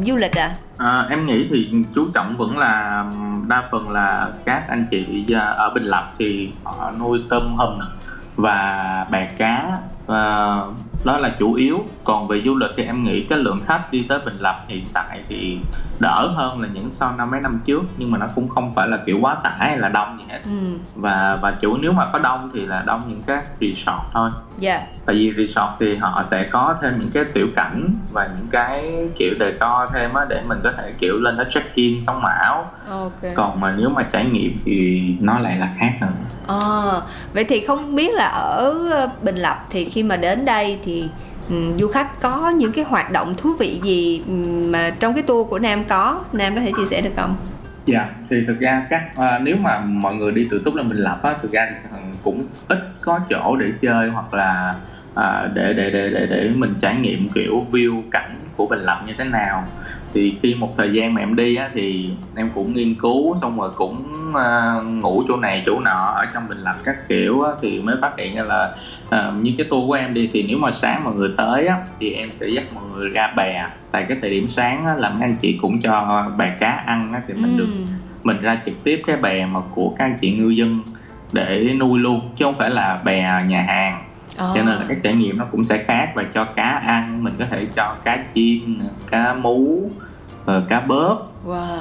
du 0.06 0.16
lịch 0.16 0.38
à? 0.38 0.56
à? 0.78 1.06
Em 1.10 1.26
nghĩ 1.26 1.48
thì 1.50 1.70
chú 1.96 2.06
trọng 2.14 2.38
vẫn 2.38 2.58
là 2.58 3.06
đa 3.48 3.64
phần 3.72 3.90
là 3.90 4.32
các 4.46 4.64
anh 4.70 4.86
chị 4.92 5.26
ở 5.36 5.70
Bình 5.74 5.84
Lập 5.84 6.14
thì 6.20 6.52
họ 6.64 6.92
nuôi 7.00 7.24
tôm 7.30 7.56
hùm 7.58 7.80
và 8.36 9.08
bè 9.12 9.26
cá 9.38 9.78
uh, 10.06 10.76
đó 11.04 11.18
là 11.18 11.36
chủ 11.40 11.54
yếu. 11.54 11.86
Còn 12.04 12.28
về 12.28 12.42
du 12.46 12.56
lịch 12.56 12.70
thì 12.78 12.84
em 12.84 13.04
nghĩ 13.04 13.22
cái 13.30 13.40
lượng 13.40 13.60
khách 13.66 13.92
đi 13.92 14.06
tới 14.10 14.20
Bình 14.26 14.38
Lập 14.40 14.64
hiện 14.68 14.86
tại 14.94 15.24
thì 15.30 15.58
đỡ 16.04 16.34
hơn 16.36 16.62
là 16.62 16.68
những 16.74 16.90
so 17.00 17.12
năm 17.12 17.32
mấy 17.32 17.42
năm 17.42 17.60
trước 17.66 17.82
nhưng 17.98 18.12
mà 18.12 18.18
nó 18.18 18.28
cũng 18.36 18.50
không 18.50 18.76
phải 18.76 18.88
là 18.88 18.98
kiểu 19.06 19.18
quá 19.22 19.36
tải 19.36 19.60
hay 19.60 19.78
là 19.78 19.90
đông 19.90 20.18
gì 20.18 20.24
hết 20.30 20.40
ừ. 20.44 20.78
và 20.96 21.40
và 21.42 21.52
chủ 21.52 21.78
nếu 21.82 21.92
mà 21.92 22.10
có 22.14 22.20
đông 22.20 22.52
thì 22.54 22.66
là 22.66 22.84
đông 22.86 23.02
những 23.08 23.22
cái 23.22 23.44
resort 23.62 24.02
thôi 24.14 24.30
dạ 24.58 24.76
yeah. 24.76 24.88
tại 25.06 25.16
vì 25.16 25.34
resort 25.38 25.70
thì 25.80 25.96
họ 25.96 26.26
sẽ 26.32 26.44
có 26.44 26.76
thêm 26.82 27.00
những 27.00 27.12
cái 27.12 27.24
tiểu 27.34 27.48
cảnh 27.56 27.88
và 28.12 28.30
những 28.38 28.48
cái 28.52 28.94
kiểu 29.18 29.34
đề 29.40 29.54
co 29.60 29.88
thêm 29.94 30.14
á 30.14 30.26
để 30.30 30.42
mình 30.48 30.60
có 30.64 30.72
thể 30.78 30.94
kiểu 31.00 31.18
lên 31.20 31.38
đó 31.38 31.44
check 31.50 31.76
in 31.76 32.02
sống 32.08 32.22
ảo 32.26 32.72
okay. 32.90 33.32
còn 33.36 33.60
mà 33.60 33.76
nếu 33.78 33.90
mà 33.90 34.04
trải 34.04 34.26
nghiệm 34.26 34.58
thì 34.66 35.02
nó 35.20 35.40
lại 35.40 35.58
là 35.58 35.70
khác 35.80 35.92
nữa 36.02 36.08
à, 36.48 36.62
vậy 37.34 37.44
thì 37.44 37.66
không 37.66 37.96
biết 37.96 38.14
là 38.14 38.28
ở 38.28 38.74
Bình 39.22 39.36
Lập 39.36 39.58
thì 39.70 39.86
khi 39.86 40.04
mà 40.04 40.18
đến 40.18 40.46
đây 40.46 40.80
thì 40.86 41.10
Ừ, 41.50 41.56
du 41.80 41.88
khách 41.88 42.22
có 42.22 42.50
những 42.50 42.72
cái 42.72 42.86
hoạt 42.86 43.12
động 43.12 43.36
thú 43.38 43.54
vị 43.60 43.80
gì 43.84 44.24
mà 44.70 44.90
trong 45.00 45.14
cái 45.14 45.24
tour 45.24 45.50
của 45.50 45.60
Nam 45.60 45.84
có 45.84 46.24
Nam 46.34 46.56
có 46.56 46.62
thể 46.62 46.72
chia 46.78 46.86
sẻ 46.86 47.02
được 47.02 47.10
không? 47.16 47.36
Dạ, 47.86 48.00
yeah, 48.00 48.10
thì 48.30 48.46
thực 48.48 48.60
ra 48.60 48.88
các 48.90 49.02
uh, 49.18 49.42
nếu 49.42 49.56
mà 49.56 49.80
mọi 49.80 50.16
người 50.16 50.32
đi 50.32 50.48
tự 50.52 50.62
túc 50.66 50.76
là 50.76 50.84
mình 50.84 50.98
Lập 50.98 51.20
á, 51.24 51.36
thực 51.42 51.52
ra 51.52 51.72
cũng 52.24 52.46
ít 52.68 52.80
có 53.02 53.20
chỗ 53.30 53.56
để 53.56 53.72
chơi 53.82 54.10
hoặc 54.10 54.34
là 54.34 54.76
uh, 55.14 55.54
để, 55.54 55.74
để 55.74 55.92
để 55.92 56.10
để 56.10 56.28
để 56.30 56.50
mình 56.56 56.74
trải 56.82 56.96
nghiệm 56.96 57.30
kiểu 57.30 57.66
view 57.72 58.02
cảnh 58.12 58.36
của 58.56 58.66
Bình 58.66 58.80
Lập 58.80 59.02
như 59.08 59.14
thế 59.18 59.26
nào 59.26 59.64
thì 60.14 60.36
khi 60.42 60.56
một 60.56 60.78
thời 60.78 60.94
gian 60.94 61.14
mà 61.14 61.22
em 61.22 61.36
đi 61.36 61.56
á, 61.56 61.70
thì 61.74 62.10
em 62.36 62.50
cũng 62.56 62.74
nghiên 62.74 62.96
cứu 62.96 63.38
xong 63.42 63.60
rồi 63.60 63.72
cũng 63.76 64.04
uh, 64.30 64.86
ngủ 64.86 65.24
chỗ 65.28 65.38
này 65.38 65.64
chỗ 65.66 65.80
nọ 65.80 66.14
ở 66.16 66.26
trong 66.34 66.48
bình 66.50 66.58
lập 66.58 66.76
các 66.84 66.96
kiểu 67.10 67.42
á, 67.42 67.52
thì 67.62 67.80
mới 67.80 67.96
phát 68.02 68.12
hiện 68.18 68.38
là 68.38 68.76
uh, 69.06 69.42
như 69.42 69.54
cái 69.58 69.68
tour 69.70 69.88
của 69.88 69.94
em 69.94 70.14
đi 70.14 70.30
thì 70.34 70.44
nếu 70.48 70.58
mà 70.58 70.72
sáng 70.82 71.04
mọi 71.04 71.16
người 71.16 71.30
tới 71.38 71.68
á, 71.68 71.78
thì 72.00 72.12
em 72.12 72.30
sẽ 72.40 72.48
dắt 72.48 72.64
mọi 72.76 72.84
người 72.94 73.10
ra 73.10 73.34
bè 73.38 73.66
tại 73.92 74.06
cái 74.08 74.18
thời 74.22 74.30
điểm 74.30 74.48
sáng 74.56 74.86
á, 74.86 74.96
là 74.96 75.10
mấy 75.10 75.22
anh 75.22 75.36
chị 75.42 75.58
cũng 75.62 75.82
cho 75.82 76.26
bè 76.38 76.56
cá 76.60 76.70
ăn 76.70 77.14
á, 77.14 77.22
thì 77.28 77.34
mình 77.34 77.58
ừ. 77.58 77.58
được 77.58 77.70
mình 78.24 78.42
ra 78.42 78.62
trực 78.66 78.84
tiếp 78.84 79.02
cái 79.08 79.16
bè 79.16 79.46
mà 79.46 79.60
của 79.76 79.96
các 79.98 80.06
anh 80.06 80.18
chị 80.22 80.32
ngư 80.32 80.50
dân 80.50 80.80
để 81.32 81.76
nuôi 81.80 82.00
luôn 82.00 82.22
chứ 82.36 82.46
không 82.46 82.58
phải 82.58 82.70
là 82.70 83.02
bè 83.06 83.44
nhà 83.48 83.62
hàng 83.62 84.04
Oh. 84.34 84.56
cho 84.56 84.64
nên 84.64 84.76
là 84.76 84.86
cái 84.88 84.98
trải 85.04 85.14
nghiệm 85.14 85.38
nó 85.38 85.46
cũng 85.52 85.66
sẽ 85.66 85.84
khác 85.84 86.12
và 86.16 86.24
cho 86.34 86.46
cá 86.46 86.64
ăn 86.86 87.24
mình 87.24 87.34
có 87.40 87.46
thể 87.50 87.68
cho 87.76 87.96
cá 88.04 88.24
chiên 88.36 88.80
cá 89.12 89.34
mú 89.34 89.90
uh, 90.44 90.70
cá 90.70 90.80
bớp 90.80 91.18
wow. 91.46 91.78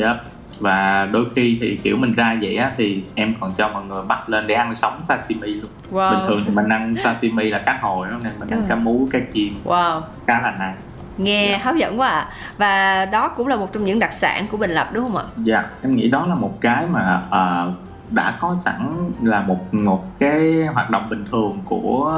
yep. 0.00 0.16
và 0.58 1.08
đôi 1.12 1.26
khi 1.36 1.58
thì 1.60 1.80
kiểu 1.82 1.96
mình 1.96 2.14
ra 2.14 2.36
vậy 2.40 2.56
á 2.56 2.72
thì 2.76 3.04
em 3.14 3.34
còn 3.40 3.52
cho 3.56 3.68
mọi 3.68 3.84
người 3.84 4.02
bắt 4.02 4.28
lên 4.28 4.46
để 4.46 4.54
ăn 4.54 4.74
sống 4.74 5.00
sashimi 5.08 5.54
luôn 5.54 5.70
wow. 5.92 6.10
bình 6.10 6.20
thường 6.28 6.44
thì 6.46 6.54
mình 6.54 6.68
ăn 6.68 6.94
sashimi 7.04 7.50
là 7.50 7.62
cá 7.66 7.78
hồi 7.82 8.08
đó 8.10 8.16
nên 8.24 8.32
mình 8.38 8.48
ăn 8.48 8.62
cá 8.68 8.74
mú 8.74 9.08
cá 9.12 9.18
chim 9.32 9.54
wow. 9.64 10.00
cá 10.26 10.40
là 10.40 10.50
này 10.58 10.74
nghe 11.18 11.48
yeah. 11.48 11.62
hấp 11.62 11.76
dẫn 11.76 12.00
quá 12.00 12.08
à 12.08 12.28
và 12.58 13.04
đó 13.04 13.28
cũng 13.28 13.48
là 13.48 13.56
một 13.56 13.72
trong 13.72 13.84
những 13.84 13.98
đặc 13.98 14.12
sản 14.12 14.46
của 14.50 14.56
bình 14.56 14.70
lập 14.70 14.88
đúng 14.92 15.04
không 15.04 15.16
ạ 15.16 15.24
dạ 15.36 15.54
yeah, 15.54 15.66
em 15.82 15.94
nghĩ 15.94 16.08
đó 16.08 16.26
là 16.26 16.34
một 16.34 16.60
cái 16.60 16.86
mà 16.86 17.22
uh, 17.28 17.85
đã 18.10 18.38
có 18.40 18.56
sẵn 18.64 19.10
là 19.22 19.42
một 19.42 19.74
một 19.74 20.18
cái 20.18 20.66
hoạt 20.74 20.90
động 20.90 21.06
bình 21.10 21.24
thường 21.30 21.58
của 21.64 22.12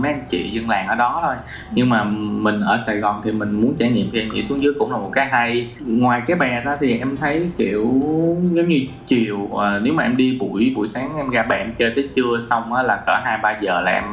mấy 0.00 0.12
anh 0.12 0.24
chị 0.30 0.50
dân 0.50 0.68
làng 0.68 0.86
ở 0.86 0.94
đó 0.94 1.20
thôi. 1.22 1.34
Nhưng 1.70 1.88
mà 1.90 2.04
mình 2.04 2.60
ở 2.60 2.80
Sài 2.86 2.96
Gòn 2.96 3.20
thì 3.24 3.30
mình 3.30 3.60
muốn 3.60 3.74
trải 3.78 3.90
nghiệm 3.90 4.08
thì 4.12 4.20
em 4.20 4.32
nghĩ 4.32 4.42
xuống 4.42 4.62
dưới 4.62 4.72
cũng 4.78 4.92
là 4.92 4.98
một 4.98 5.10
cái 5.12 5.26
hay. 5.26 5.70
Ngoài 5.80 6.22
cái 6.26 6.36
bè 6.36 6.62
đó 6.64 6.76
thì 6.80 6.98
em 6.98 7.16
thấy 7.16 7.50
kiểu 7.56 7.82
giống 8.42 8.68
như 8.68 8.86
chiều 9.06 9.56
à, 9.56 9.78
nếu 9.82 9.94
mà 9.94 10.02
em 10.02 10.16
đi 10.16 10.38
buổi 10.40 10.72
buổi 10.76 10.88
sáng 10.88 11.16
em 11.16 11.30
ra 11.30 11.42
bè 11.42 11.56
em 11.56 11.74
chơi 11.78 11.92
tới 11.96 12.08
trưa 12.16 12.40
xong 12.50 12.72
á 12.72 12.82
là 12.82 13.02
cỡ 13.06 13.12
hai 13.24 13.38
ba 13.42 13.58
giờ 13.60 13.80
là 13.80 13.90
em 13.90 14.04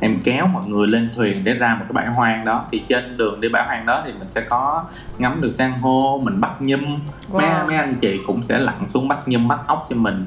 em 0.00 0.20
kéo 0.24 0.46
mọi 0.46 0.62
người 0.68 0.86
lên 0.86 1.10
thuyền 1.16 1.44
để 1.44 1.54
ra 1.54 1.74
một 1.74 1.84
cái 1.88 1.92
bãi 1.92 2.06
hoang 2.06 2.44
đó. 2.44 2.64
Thì 2.72 2.82
trên 2.88 3.16
đường 3.16 3.40
đi 3.40 3.48
bãi 3.48 3.66
hoang 3.66 3.86
đó 3.86 4.02
thì 4.06 4.12
mình 4.18 4.28
sẽ 4.28 4.40
có 4.40 4.84
ngắm 5.18 5.40
được 5.40 5.52
san 5.58 5.72
hô 5.72 6.20
mình 6.22 6.40
bắt 6.40 6.52
nhum. 6.60 6.98
Wow. 7.32 7.38
mấy 7.38 7.66
mấy 7.66 7.76
anh 7.76 7.94
chị 8.00 8.18
cũng 8.26 8.42
sẽ 8.42 8.58
lặn 8.58 8.88
xuống 8.88 9.08
bắt 9.08 9.18
nhum 9.26 9.48
bắt 9.48 9.58
ốc 9.66 9.86
cho 9.90 9.96
mình 9.96 10.26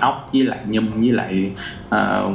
ốc 0.00 0.28
với 0.32 0.42
lại 0.42 0.58
nhum 0.66 0.90
với 1.00 1.10
lại 1.10 1.50
uh, 1.86 2.32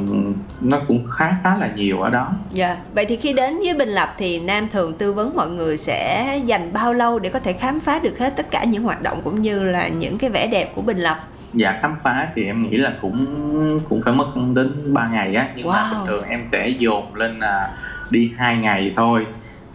nó 0.62 0.80
cũng 0.88 1.08
khá 1.12 1.36
khá 1.44 1.58
là 1.58 1.70
nhiều 1.76 2.02
ở 2.02 2.10
đó. 2.10 2.28
Dạ. 2.52 2.68
Yeah. 2.68 2.78
Vậy 2.94 3.06
thì 3.06 3.16
khi 3.16 3.34
đến 3.34 3.58
với 3.58 3.74
Bình 3.74 3.90
Lập 3.90 4.14
thì 4.18 4.40
Nam 4.40 4.68
thường 4.72 4.94
tư 4.94 5.14
vấn 5.14 5.36
mọi 5.36 5.50
người 5.50 5.78
sẽ 5.78 6.26
dành 6.46 6.74
bao 6.74 6.94
lâu 6.94 7.20
để 7.20 7.30
có 7.30 7.40
thể 7.40 7.54
khám 7.54 7.80
phá 7.80 8.00
được 8.00 8.20
hết 8.20 8.34
tất 8.38 8.52
cả 8.52 8.64
những 8.64 8.84
hoạt 8.84 9.02
động 9.02 9.22
cũng 9.24 9.42
như 9.42 9.64
là 9.64 9.88
những 9.88 10.18
cái 10.18 10.30
vẻ 10.30 10.48
đẹp 10.48 10.72
của 10.76 10.82
Bình 10.82 10.98
Lập? 10.98 11.18
Dạ 11.54 11.80
khám 11.82 11.96
phá 12.04 12.28
thì 12.36 12.46
em 12.46 12.70
nghĩ 12.70 12.78
là 12.78 12.94
cũng 13.02 13.80
cũng 13.90 14.02
phải 14.06 14.14
mất 14.14 14.28
đến 14.54 14.94
3 14.94 15.08
ngày 15.08 15.36
á 15.36 15.48
nhưng 15.56 15.68
wow. 15.68 15.72
mà 15.72 15.90
bình 15.92 16.08
thường 16.08 16.24
em 16.30 16.40
sẽ 16.52 16.70
dồn 16.80 17.16
lên 17.16 17.40
là 17.40 17.70
đi 18.10 18.32
hai 18.38 18.58
ngày 18.58 18.94
thôi 18.96 19.26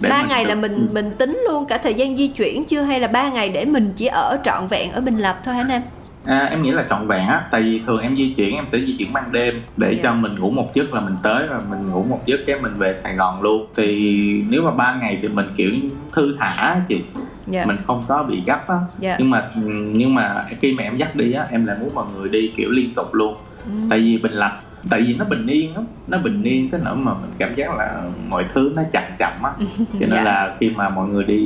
ba 0.00 0.22
ngày 0.28 0.44
tự... 0.44 0.48
là 0.48 0.54
mình 0.54 0.88
mình 0.92 1.10
tính 1.18 1.42
luôn 1.48 1.66
cả 1.66 1.78
thời 1.78 1.94
gian 1.94 2.16
di 2.16 2.28
chuyển 2.28 2.64
chưa 2.64 2.82
hay 2.82 3.00
là 3.00 3.08
ba 3.08 3.28
ngày 3.28 3.48
để 3.48 3.64
mình 3.64 3.92
chỉ 3.96 4.06
ở 4.06 4.38
trọn 4.44 4.66
vẹn 4.68 4.92
ở 4.92 5.00
Bình 5.00 5.16
Lập 5.16 5.38
thôi 5.44 5.54
hả 5.54 5.64
Nam? 5.64 5.82
À, 6.24 6.48
em 6.50 6.62
nghĩ 6.62 6.70
là 6.70 6.86
trọn 6.90 7.06
vẹn 7.06 7.26
á 7.26 7.42
tại 7.50 7.62
vì 7.62 7.82
thường 7.86 8.00
em 8.00 8.16
di 8.16 8.34
chuyển 8.34 8.54
em 8.54 8.64
sẽ 8.68 8.78
di 8.78 8.96
chuyển 8.98 9.12
ban 9.12 9.24
đêm 9.32 9.62
để 9.76 9.86
yeah. 9.86 9.98
Dạ. 9.98 10.10
cho 10.10 10.14
mình 10.14 10.34
ngủ 10.38 10.50
một 10.50 10.74
giấc 10.74 10.94
là 10.94 11.00
mình 11.00 11.14
tới 11.22 11.46
rồi 11.46 11.60
mình 11.70 11.90
ngủ 11.90 12.04
một 12.08 12.20
giấc 12.26 12.40
cái 12.46 12.60
mình 12.60 12.72
về 12.78 12.94
Sài 13.02 13.14
Gòn 13.14 13.42
luôn 13.42 13.66
thì 13.76 14.42
nếu 14.48 14.62
mà 14.62 14.70
ba 14.70 14.94
ngày 15.00 15.18
thì 15.22 15.28
mình 15.28 15.46
kiểu 15.56 15.70
thư 16.12 16.36
thả 16.38 16.80
chị 16.88 16.94
yeah. 16.94 17.26
Dạ. 17.46 17.64
mình 17.66 17.76
không 17.86 18.04
có 18.08 18.22
bị 18.22 18.42
gấp 18.46 18.68
á 18.68 18.74
yeah. 18.74 18.88
Dạ. 18.98 19.16
nhưng 19.18 19.30
mà 19.30 19.50
nhưng 19.92 20.14
mà 20.14 20.46
khi 20.60 20.72
mà 20.72 20.82
em 20.82 20.96
dắt 20.96 21.16
đi 21.16 21.32
á 21.32 21.46
em 21.50 21.66
lại 21.66 21.76
muốn 21.80 21.94
mọi 21.94 22.06
người 22.14 22.28
đi 22.28 22.52
kiểu 22.56 22.70
liên 22.70 22.94
tục 22.94 23.14
luôn 23.14 23.36
mm. 23.72 23.90
tại 23.90 23.98
vì 23.98 24.18
bình 24.18 24.32
lập 24.32 24.60
tại 24.90 25.00
vì 25.00 25.14
nó 25.14 25.24
bình 25.24 25.46
yên 25.46 25.74
lắm 25.74 25.84
nó 26.08 26.18
bình 26.18 26.42
yên 26.42 26.70
tới 26.70 26.80
nỗi 26.84 26.96
mà 26.96 27.14
mình 27.14 27.30
cảm 27.38 27.54
giác 27.54 27.74
là 27.74 28.02
mọi 28.28 28.44
thứ 28.54 28.72
nó 28.76 28.82
chậm 28.92 29.02
chậm 29.18 29.32
á 29.42 29.50
cho 29.78 29.98
nên 30.00 30.10
yeah. 30.10 30.24
là 30.24 30.56
khi 30.60 30.70
mà 30.70 30.88
mọi 30.88 31.08
người 31.08 31.24
đi 31.24 31.36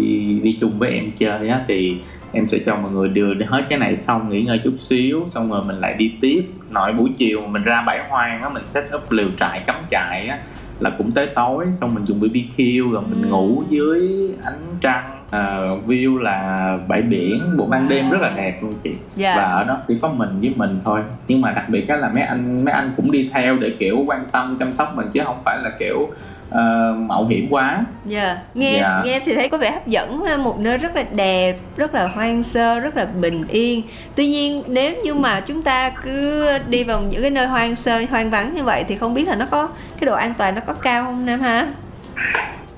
đi 0.42 0.58
chung 0.61 0.78
với 0.78 0.90
em 0.90 1.11
chơi 1.18 1.48
á 1.48 1.61
thì 1.68 2.00
em 2.33 2.49
sẽ 2.49 2.59
cho 2.66 2.77
mọi 2.77 2.92
người 2.92 3.09
đưa 3.09 3.35
hết 3.49 3.62
cái 3.68 3.79
này 3.79 3.97
xong 3.97 4.31
nghỉ 4.31 4.42
ngơi 4.42 4.61
chút 4.64 4.75
xíu 4.81 5.25
xong 5.29 5.51
rồi 5.51 5.64
mình 5.64 5.77
lại 5.77 5.95
đi 5.99 6.12
tiếp. 6.21 6.45
Nội 6.71 6.92
buổi 6.92 7.11
chiều 7.16 7.40
mình 7.47 7.62
ra 7.62 7.83
bãi 7.87 8.01
hoang 8.09 8.42
á 8.42 8.49
mình 8.49 8.62
set 8.66 8.85
up 8.95 9.12
liều 9.12 9.29
trại 9.40 9.61
cắm 9.66 9.77
trại 9.90 10.29
á 10.29 10.38
là 10.81 10.90
cũng 10.90 11.12
tới 11.12 11.27
tối. 11.35 11.66
Xong 11.81 11.95
mình 11.95 12.05
dùng 12.05 12.21
BBQ 12.21 12.90
rồi 12.92 13.03
mình 13.11 13.31
ngủ 13.31 13.62
dưới 13.71 14.31
ánh 14.45 14.77
trăng. 14.81 15.18
Uh, 15.37 15.88
view 15.88 16.18
là 16.18 16.79
bãi 16.88 17.03
biển 17.03 17.42
buổi 17.57 17.66
ban 17.71 17.88
đêm 17.88 18.11
rất 18.11 18.21
là 18.21 18.33
đẹp 18.37 18.59
luôn 18.62 18.75
chị. 18.83 18.90
Yeah. 18.90 19.01
Dạ. 19.16 19.37
và 19.37 19.42
ở 19.42 19.64
đó 19.64 19.79
chỉ 19.88 19.99
có 20.03 20.09
mình 20.09 20.40
với 20.40 20.53
mình 20.57 20.81
thôi. 20.85 21.01
Nhưng 21.29 21.40
mà 21.40 21.53
đặc 21.53 21.68
biệt 21.68 21.90
là 21.90 22.09
mấy 22.09 22.23
anh 22.23 22.64
mấy 22.64 22.75
anh 22.75 22.92
cũng 22.97 23.11
đi 23.11 23.31
theo 23.33 23.57
để 23.59 23.71
kiểu 23.79 24.05
quan 24.07 24.21
tâm 24.33 24.57
chăm 24.59 24.73
sóc 24.73 24.97
mình 24.97 25.07
chứ 25.12 25.21
không 25.25 25.38
phải 25.45 25.59
là 25.62 25.71
kiểu 25.79 26.11
uh, 26.52 26.96
mạo 27.08 27.26
hiểm 27.26 27.46
quá 27.50 27.84
dạ 28.04 28.24
yeah. 28.24 28.38
nghe 28.54 28.70
yeah. 28.70 28.82
Dạ. 28.82 29.02
nghe 29.04 29.20
thì 29.24 29.34
thấy 29.34 29.48
có 29.48 29.58
vẻ 29.58 29.70
hấp 29.70 29.86
dẫn 29.86 30.24
một 30.44 30.60
nơi 30.60 30.78
rất 30.78 30.96
là 30.96 31.04
đẹp 31.12 31.56
rất 31.76 31.94
là 31.94 32.06
hoang 32.06 32.42
sơ 32.42 32.80
rất 32.80 32.96
là 32.96 33.04
bình 33.04 33.44
yên 33.48 33.82
tuy 34.14 34.26
nhiên 34.26 34.62
nếu 34.66 34.94
như 35.04 35.14
mà 35.14 35.40
chúng 35.40 35.62
ta 35.62 35.90
cứ 35.90 36.46
đi 36.68 36.84
vào 36.84 37.00
những 37.00 37.22
cái 37.22 37.30
nơi 37.30 37.46
hoang 37.46 37.76
sơ 37.76 38.04
hoang 38.10 38.30
vắng 38.30 38.54
như 38.54 38.64
vậy 38.64 38.84
thì 38.88 38.96
không 38.96 39.14
biết 39.14 39.28
là 39.28 39.34
nó 39.34 39.46
có 39.46 39.68
cái 40.00 40.06
độ 40.06 40.14
an 40.14 40.34
toàn 40.38 40.54
nó 40.54 40.60
có 40.66 40.72
cao 40.72 41.04
không 41.04 41.26
nam 41.26 41.40
ha 41.40 41.66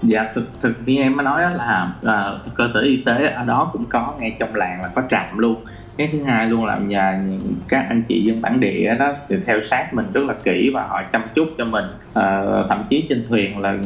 dạ 0.04 0.26
thực 0.34 0.48
thực 0.62 0.72
như 0.86 1.02
em 1.02 1.16
mới 1.16 1.24
nói 1.24 1.42
là 1.42 1.92
à, 2.04 2.32
cơ 2.54 2.68
sở 2.74 2.80
y 2.80 2.96
tế 2.96 3.26
ở 3.26 3.44
đó 3.44 3.70
cũng 3.72 3.84
có 3.86 4.14
ngay 4.20 4.36
trong 4.38 4.54
làng 4.54 4.82
là 4.82 4.88
có 4.94 5.02
trạm 5.10 5.38
luôn. 5.38 5.64
Cái 5.96 6.08
thứ 6.12 6.22
hai 6.22 6.48
luôn 6.48 6.64
là 6.64 6.78
nhà 6.78 7.20
các 7.68 7.86
anh 7.88 8.02
chị 8.08 8.24
dân 8.24 8.42
bản 8.42 8.60
địa 8.60 8.94
đó 8.98 9.12
thì 9.28 9.36
theo 9.46 9.60
sát 9.60 9.94
mình 9.94 10.06
rất 10.12 10.24
là 10.24 10.34
kỹ 10.44 10.70
và 10.74 10.82
họ 10.82 11.02
chăm 11.12 11.22
chút 11.34 11.48
cho 11.58 11.64
mình. 11.64 11.84
À, 12.14 12.42
thậm 12.68 12.84
chí 12.90 13.06
trên 13.08 13.24
thuyền 13.28 13.58
là 13.58 13.78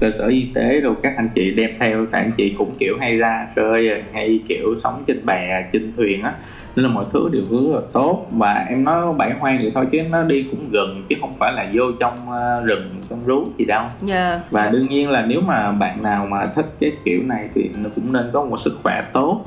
cơ 0.00 0.10
sở 0.10 0.26
y 0.26 0.46
tế 0.54 0.80
rồi 0.80 0.94
các 1.02 1.12
anh 1.16 1.28
chị 1.34 1.54
đem 1.54 1.70
theo 1.78 2.06
tại 2.06 2.22
anh 2.22 2.32
chị 2.36 2.54
cũng 2.58 2.74
kiểu 2.78 2.96
hay 3.00 3.16
ra 3.16 3.46
chơi 3.56 4.02
hay 4.12 4.40
kiểu 4.48 4.74
sống 4.82 5.04
trên 5.06 5.26
bè 5.26 5.70
trên 5.72 5.92
thuyền 5.96 6.22
á 6.22 6.32
nên 6.76 6.86
là 6.86 6.92
mọi 6.92 7.04
thứ 7.12 7.28
đều 7.32 7.42
rất 7.50 7.74
là 7.74 7.80
tốt. 7.92 8.26
Và 8.30 8.64
em 8.68 8.84
nói 8.84 9.14
bãi 9.14 9.32
hoang 9.40 9.58
vậy 9.62 9.72
thôi 9.74 9.86
chứ 9.92 9.98
nó 10.10 10.22
đi 10.22 10.46
cũng 10.50 10.70
gần 10.70 11.04
chứ 11.08 11.16
không 11.20 11.34
phải 11.38 11.52
là 11.52 11.66
vô 11.72 11.84
trong 12.00 12.30
ờ, 12.30 12.62
rừng 12.64 12.90
trong 13.10 13.20
rú 13.26 13.46
gì 13.58 13.64
đâu. 13.64 13.82
Yeah. 13.82 14.12
Dạ. 14.22 14.40
và 14.50 14.68
đương 14.68 14.88
nhiên 14.88 15.10
là 15.10 15.26
nếu 15.26 15.40
mà 15.40 15.72
bạn 15.72 16.02
nào 16.02 16.26
mà 16.30 16.46
thích 16.46 16.66
cái 16.80 16.92
kiểu 17.04 17.22
này 17.22 17.48
thì 17.54 17.70
nó 17.82 17.90
cũng 17.94 18.12
nên 18.12 18.30
có 18.32 18.44
một 18.44 18.60
sức 18.60 18.78
khỏe 18.82 19.02
tốt. 19.12 19.44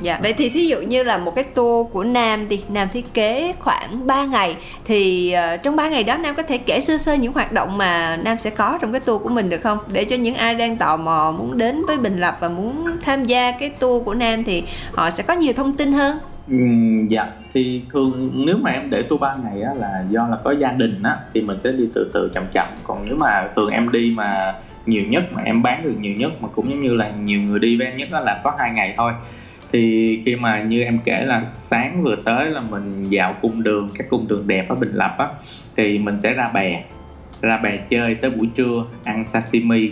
Dạ. 0.00 0.18
Vậy 0.22 0.32
thì 0.32 0.48
thí 0.48 0.66
dụ 0.66 0.80
như 0.80 1.02
là 1.02 1.18
một 1.18 1.34
cái 1.34 1.44
tour 1.44 1.92
của 1.92 2.04
nam 2.04 2.46
thì 2.50 2.62
nam 2.68 2.88
thiết 2.92 3.14
kế 3.14 3.52
khoảng 3.58 4.06
3 4.06 4.24
ngày 4.24 4.56
thì 4.84 5.34
uh, 5.54 5.62
trong 5.62 5.76
3 5.76 5.88
ngày 5.88 6.04
đó 6.04 6.16
nam 6.16 6.34
có 6.34 6.42
thể 6.42 6.58
kể 6.58 6.80
sơ 6.80 6.98
sơ 6.98 7.14
những 7.14 7.32
hoạt 7.32 7.52
động 7.52 7.78
mà 7.78 8.18
nam 8.24 8.38
sẽ 8.38 8.50
có 8.50 8.78
trong 8.80 8.92
cái 8.92 9.00
tour 9.00 9.22
của 9.22 9.28
mình 9.28 9.50
được 9.50 9.60
không? 9.62 9.78
Để 9.92 10.04
cho 10.04 10.16
những 10.16 10.34
ai 10.34 10.54
đang 10.54 10.76
tò 10.76 10.96
mò 10.96 11.34
muốn 11.38 11.58
đến 11.58 11.82
với 11.86 11.96
bình 11.96 12.18
lập 12.18 12.36
và 12.40 12.48
muốn 12.48 12.86
tham 13.02 13.24
gia 13.24 13.52
cái 13.52 13.70
tour 13.70 14.04
của 14.04 14.14
nam 14.14 14.44
thì 14.44 14.62
họ 14.92 15.10
sẽ 15.10 15.22
có 15.22 15.34
nhiều 15.34 15.52
thông 15.52 15.76
tin 15.76 15.92
hơn 15.92 16.18
Ừ, 16.50 16.56
dạ. 17.08 17.26
Thì 17.54 17.82
thường 17.92 18.30
nếu 18.46 18.56
mà 18.56 18.70
em 18.70 18.90
để 18.90 19.02
tour 19.02 19.20
ba 19.20 19.34
ngày 19.44 19.62
á 19.62 19.74
là 19.74 20.04
do 20.10 20.28
là 20.30 20.36
có 20.44 20.52
gia 20.52 20.72
đình 20.72 21.02
á 21.02 21.16
thì 21.34 21.40
mình 21.40 21.58
sẽ 21.60 21.72
đi 21.72 21.88
từ 21.94 22.10
từ 22.14 22.30
chậm 22.34 22.44
chậm. 22.52 22.66
Còn 22.84 23.06
nếu 23.06 23.16
mà 23.16 23.48
thường 23.56 23.70
em 23.70 23.92
đi 23.92 24.12
mà 24.16 24.54
nhiều 24.86 25.04
nhất 25.08 25.24
mà 25.32 25.42
em 25.42 25.62
bán 25.62 25.84
được 25.84 25.94
nhiều 26.00 26.14
nhất 26.14 26.32
mà 26.42 26.48
cũng 26.48 26.70
giống 26.70 26.82
như 26.82 26.94
là 26.94 27.10
nhiều 27.10 27.40
người 27.40 27.58
đi 27.58 27.76
với 27.76 27.86
em 27.86 27.96
nhất 27.96 28.08
đó 28.10 28.20
là 28.20 28.40
có 28.44 28.54
hai 28.58 28.70
ngày 28.70 28.94
thôi. 28.96 29.12
Thì 29.72 30.22
khi 30.24 30.36
mà 30.36 30.62
như 30.62 30.82
em 30.82 30.98
kể 31.04 31.24
là 31.24 31.42
sáng 31.46 32.02
vừa 32.02 32.16
tới 32.16 32.50
là 32.50 32.60
mình 32.60 33.04
dạo 33.08 33.34
cung 33.42 33.62
đường 33.62 33.88
các 33.98 34.06
cung 34.10 34.28
đường 34.28 34.46
đẹp 34.46 34.68
ở 34.68 34.74
Bình 34.74 34.92
Lập 34.92 35.14
á 35.18 35.28
thì 35.76 35.98
mình 35.98 36.18
sẽ 36.18 36.34
ra 36.34 36.50
bè 36.54 36.84
ra 37.40 37.58
bè 37.58 37.76
chơi 37.76 38.14
tới 38.14 38.30
buổi 38.30 38.48
trưa 38.56 38.84
ăn 39.04 39.24
sashimi 39.24 39.90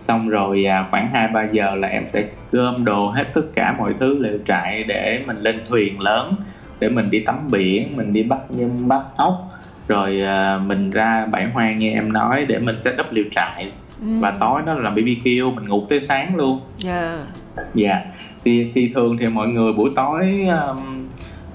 xong 0.00 0.28
rồi 0.28 0.64
à, 0.64 0.86
khoảng 0.90 1.08
hai 1.12 1.28
ba 1.28 1.44
giờ 1.52 1.74
là 1.74 1.88
em 1.88 2.04
sẽ 2.12 2.24
gom 2.52 2.84
đồ 2.84 3.06
hết 3.08 3.24
tất 3.34 3.42
cả 3.54 3.74
mọi 3.78 3.94
thứ 4.00 4.18
lều 4.18 4.38
trại 4.48 4.84
để 4.84 5.22
mình 5.26 5.36
lên 5.36 5.56
thuyền 5.68 6.00
lớn 6.00 6.34
để 6.80 6.88
mình 6.88 7.10
đi 7.10 7.20
tắm 7.20 7.36
biển 7.50 7.88
mình 7.96 8.12
đi 8.12 8.22
bắt 8.22 8.38
nhum 8.48 8.88
bắt 8.88 9.02
ốc 9.16 9.50
rồi 9.88 10.20
à, 10.20 10.58
mình 10.66 10.90
ra 10.90 11.26
bãi 11.32 11.44
hoang 11.44 11.78
như 11.78 11.90
em 11.90 12.12
nói 12.12 12.44
để 12.48 12.58
mình 12.58 12.80
set 12.80 12.94
up 13.00 13.06
liều 13.10 13.24
trại 13.34 13.70
ừ. 14.00 14.06
và 14.20 14.30
tối 14.40 14.62
đó 14.66 14.74
là 14.74 14.90
BBQ 14.90 15.54
mình 15.54 15.68
ngủ 15.68 15.86
tới 15.88 16.00
sáng 16.00 16.36
luôn 16.36 16.60
dạ 16.78 17.00
yeah. 17.00 17.20
dạ 17.74 17.90
yeah. 17.90 18.02
thì 18.44 18.70
thì 18.74 18.90
thường 18.94 19.16
thì 19.20 19.26
mọi 19.26 19.48
người 19.48 19.72
buổi 19.72 19.90
tối 19.96 20.46
um, 20.68 21.08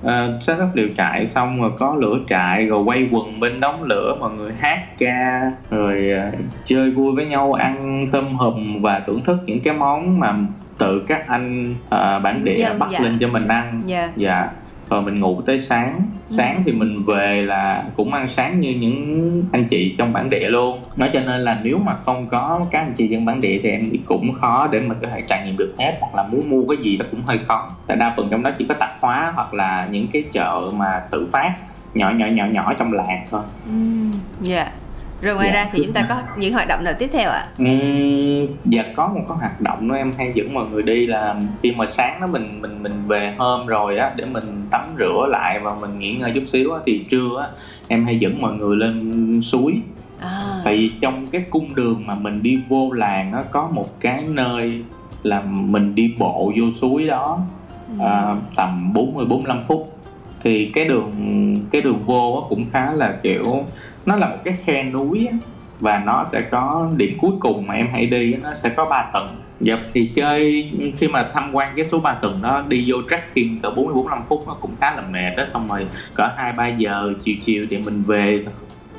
uh, 0.06 0.44
set 0.44 0.58
up 0.64 0.76
liều 0.76 0.88
trại 0.98 1.28
xong 1.28 1.62
rồi 1.62 1.72
có 1.80 1.96
lửa 2.00 2.20
trại 2.30 2.66
rồi 2.66 2.84
quay 2.84 3.08
quần 3.12 3.40
bên 3.40 3.60
đống 3.60 3.84
lửa 3.84 4.18
mọi 4.20 4.32
người 4.32 4.52
hát 4.60 4.80
ca 4.98 5.52
rồi 5.70 6.12
uh, 6.28 6.40
chơi 6.66 6.92
vui 6.92 7.16
với 7.16 7.26
nhau 7.26 7.54
ăn 7.54 8.08
tôm 8.12 8.34
hùm 8.34 8.82
và 8.82 9.00
thưởng 9.00 9.24
thức 9.24 9.38
những 9.46 9.60
cái 9.60 9.74
món 9.74 10.20
mà 10.20 10.36
tự 10.78 11.04
các 11.08 11.28
anh 11.28 11.72
uh, 11.72 12.24
bản 12.24 12.44
địa 12.44 12.58
Dân, 12.58 12.80
bắt 12.80 12.90
dạ. 12.92 13.00
lên 13.00 13.18
cho 13.20 13.28
mình 13.28 13.48
ăn 13.48 13.82
dạ. 13.86 14.12
dạ 14.16 14.50
rồi 14.90 15.02
mình 15.02 15.20
ngủ 15.20 15.42
tới 15.46 15.62
sáng. 15.62 16.02
Sáng 16.28 16.56
ừ. 16.56 16.62
thì 16.66 16.72
mình 16.72 17.06
về 17.06 17.42
là 17.42 17.84
cũng 17.96 18.14
ăn 18.14 18.28
sáng 18.28 18.62
như 18.62 18.70
những 18.70 19.44
anh 19.52 19.68
chị 19.68 19.96
trong 19.98 20.14
bản 20.14 20.30
địa 20.30 20.50
luôn. 20.50 20.80
Nói 20.96 21.10
cho 21.14 21.20
nên 21.20 21.42
là 21.42 21.60
nếu 21.64 21.78
mà 21.78 21.96
không 22.06 22.28
có 22.28 22.66
các 22.72 22.80
anh 22.80 22.94
chị 22.98 23.08
dân 23.08 23.26
bản 23.26 23.42
địa 23.42 23.60
thì 23.64 23.70
em 23.70 23.90
thì 23.92 24.00
cũng 24.06 24.34
khó 24.34 24.68
để 24.72 24.80
mình 24.80 24.98
có 25.02 25.08
thể 25.08 25.22
trải 25.28 25.46
nghiệm 25.46 25.58
được 25.58 25.76
hết. 25.80 25.98
Hoặc 26.00 26.16
là 26.16 26.28
muốn 26.28 26.50
mua 26.50 26.64
cái 26.68 26.78
gì 26.84 26.98
đó 26.98 27.06
cũng 27.12 27.22
hơi 27.26 27.40
khó. 27.48 27.72
Tại 27.88 27.98
đa 27.98 28.14
phần 28.18 28.28
trong 28.32 28.44
đó 28.44 28.52
chỉ 28.58 28.66
có 28.70 28.74
tạp 28.74 28.98
hóa 29.02 29.32
hoặc 29.36 29.54
là 29.54 29.88
những 29.92 30.08
cái 30.08 30.24
chợ 30.32 30.72
mà 30.78 31.02
tự 31.12 31.28
phát 31.32 31.54
nhỏ 31.94 32.10
nhỏ 32.10 32.26
nhỏ 32.28 32.46
nhỏ 32.46 32.74
trong 32.80 32.94
làng 32.94 33.26
thôi. 33.32 33.42
Ừ 33.66 33.72
dạ. 34.42 34.56
yeah 34.56 34.74
rồi 35.22 35.36
ngoài 35.36 35.48
dạ. 35.48 35.54
ra 35.54 35.70
thì 35.72 35.84
chúng 35.86 35.94
ta 35.94 36.02
có 36.10 36.16
những 36.38 36.54
hoạt 36.54 36.68
động 36.68 36.84
nào 36.84 36.94
tiếp 37.00 37.10
theo 37.14 37.30
ạ? 37.30 37.48
Ừ, 37.58 37.66
dạ 38.66 38.84
có 38.96 39.08
một 39.08 39.22
cái 39.30 39.38
hoạt 39.38 39.62
động 39.62 39.88
đó 39.90 39.96
em 39.96 40.12
hay 40.18 40.32
dẫn 40.36 40.54
mọi 40.54 40.66
người 40.72 40.84
đi 40.84 41.08
là 41.08 41.36
khi 41.64 41.72
mà 41.72 41.86
sáng 41.86 42.22
đó 42.22 42.28
mình 42.28 42.62
mình 42.62 42.84
mình 42.84 42.94
về 43.08 43.34
hôm 43.38 43.66
rồi 43.68 43.98
á 43.98 44.14
để 44.16 44.26
mình 44.26 44.44
tắm 44.72 44.86
rửa 44.98 45.28
lại 45.30 45.60
và 45.60 45.76
mình 45.76 46.00
nghỉ 46.00 46.16
ngơi 46.16 46.32
chút 46.36 46.44
xíu 46.48 46.74
á 46.74 46.80
thì 46.86 47.06
trưa 47.10 47.42
á 47.42 47.48
em 47.88 48.06
hay 48.06 48.20
dẫn 48.20 48.42
mọi 48.42 48.54
người 48.54 48.78
lên 48.78 49.42
suối 49.44 49.74
à. 50.20 50.62
tại 50.64 50.78
vì 50.78 50.92
trong 51.02 51.28
cái 51.28 51.46
cung 51.50 51.76
đường 51.76 52.04
mà 52.06 52.16
mình 52.16 52.44
đi 52.44 52.60
vô 52.70 52.92
làng 52.92 53.32
nó 53.32 53.44
có 53.52 53.70
một 53.72 54.00
cái 54.00 54.24
nơi 54.30 54.84
là 55.24 55.42
mình 55.46 55.96
đi 55.96 56.14
bộ 56.20 56.54
vô 56.58 56.66
suối 56.82 57.08
đó 57.08 57.40
ừ. 58.00 58.06
à, 58.06 58.36
tầm 58.56 58.94
40 58.94 59.26
45 59.26 59.64
phút 59.68 59.92
thì 60.44 60.72
cái 60.74 60.86
đường 60.86 61.12
cái 61.72 61.82
đường 61.82 62.00
vô 62.06 62.46
cũng 62.50 62.66
khá 62.72 62.92
là 62.92 63.18
kiểu 63.24 63.44
nó 64.06 64.16
là 64.16 64.30
một 64.30 64.38
cái 64.44 64.58
khe 64.66 64.84
núi 64.84 65.28
và 65.80 66.02
nó 66.06 66.26
sẽ 66.32 66.42
có 66.42 66.90
điểm 66.98 67.18
cuối 67.22 67.32
cùng 67.40 67.68
mà 67.68 67.74
em 67.74 67.88
hay 67.92 68.06
đi 68.06 68.34
nó 68.34 68.56
sẽ 68.56 68.70
có 68.70 68.86
3 68.86 69.10
tầng 69.14 69.28
Dạ 69.60 69.78
thì 69.94 70.12
chơi 70.16 70.72
khi 70.98 71.08
mà 71.08 71.30
tham 71.34 71.56
quan 71.56 71.74
cái 71.76 71.86
số 71.86 72.00
3 72.00 72.14
tầng 72.14 72.42
đó 72.42 72.64
đi 72.68 72.84
vô 72.88 72.98
trekking 73.10 73.60
cỡ 73.62 73.70
40 73.70 73.94
45 73.94 74.24
phút 74.30 74.44
nó 74.48 74.54
cũng 74.54 74.72
khá 74.80 74.96
là 74.96 75.02
mệt 75.02 75.36
đó 75.38 75.46
xong 75.46 75.68
rồi 75.68 75.88
cỡ 76.16 76.30
2 76.38 76.54
3 76.54 76.68
giờ 76.68 77.14
chiều 77.24 77.36
chiều 77.46 77.66
thì 77.70 77.78
mình 77.78 78.04
về 78.04 78.46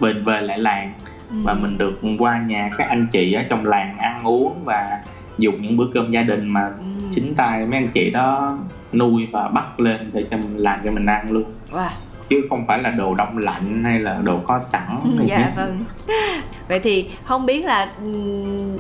về 0.01 0.13
về 0.13 0.41
lại 0.41 0.59
làng 0.59 0.93
ừ. 1.31 1.37
và 1.45 1.55
mình 1.55 1.79
được 1.79 2.01
qua 2.19 2.43
nhà 2.47 2.71
các 2.79 2.89
anh 2.89 3.07
chị 3.13 3.33
ở 3.33 3.43
trong 3.49 3.67
làng 3.67 3.99
ăn 3.99 4.25
uống 4.25 4.55
và 4.65 5.03
dùng 5.39 5.63
những 5.63 5.77
bữa 5.77 5.87
cơm 5.95 6.11
gia 6.11 6.23
đình 6.23 6.49
mà 6.49 6.63
ừ. 6.79 6.85
chính 7.15 7.35
tay 7.35 7.67
mấy 7.67 7.79
anh 7.79 7.89
chị 7.89 8.11
đó 8.11 8.59
nuôi 8.93 9.29
và 9.33 9.49
bắt 9.49 9.81
lên 9.81 10.01
để 10.13 10.25
cho 10.31 10.37
mình 10.37 10.57
làm 10.57 10.81
cho 10.85 10.91
mình 10.91 11.07
ăn 11.07 11.31
luôn. 11.31 11.45
Wow 11.73 11.89
chứ 12.29 12.43
không 12.49 12.67
phải 12.67 12.83
là 12.83 12.91
đồ 12.91 13.15
đông 13.15 13.39
lạnh 13.39 13.85
hay 13.85 13.99
là 14.01 14.19
đồ 14.23 14.41
có 14.47 14.61
sẵn 14.61 15.01
ừ, 15.05 15.25
dạ 15.27 15.53
vâng. 15.57 15.85
Vậy 16.69 16.81
thì 16.81 17.07
không 17.25 17.47
biết 17.47 17.65
là 17.65 17.93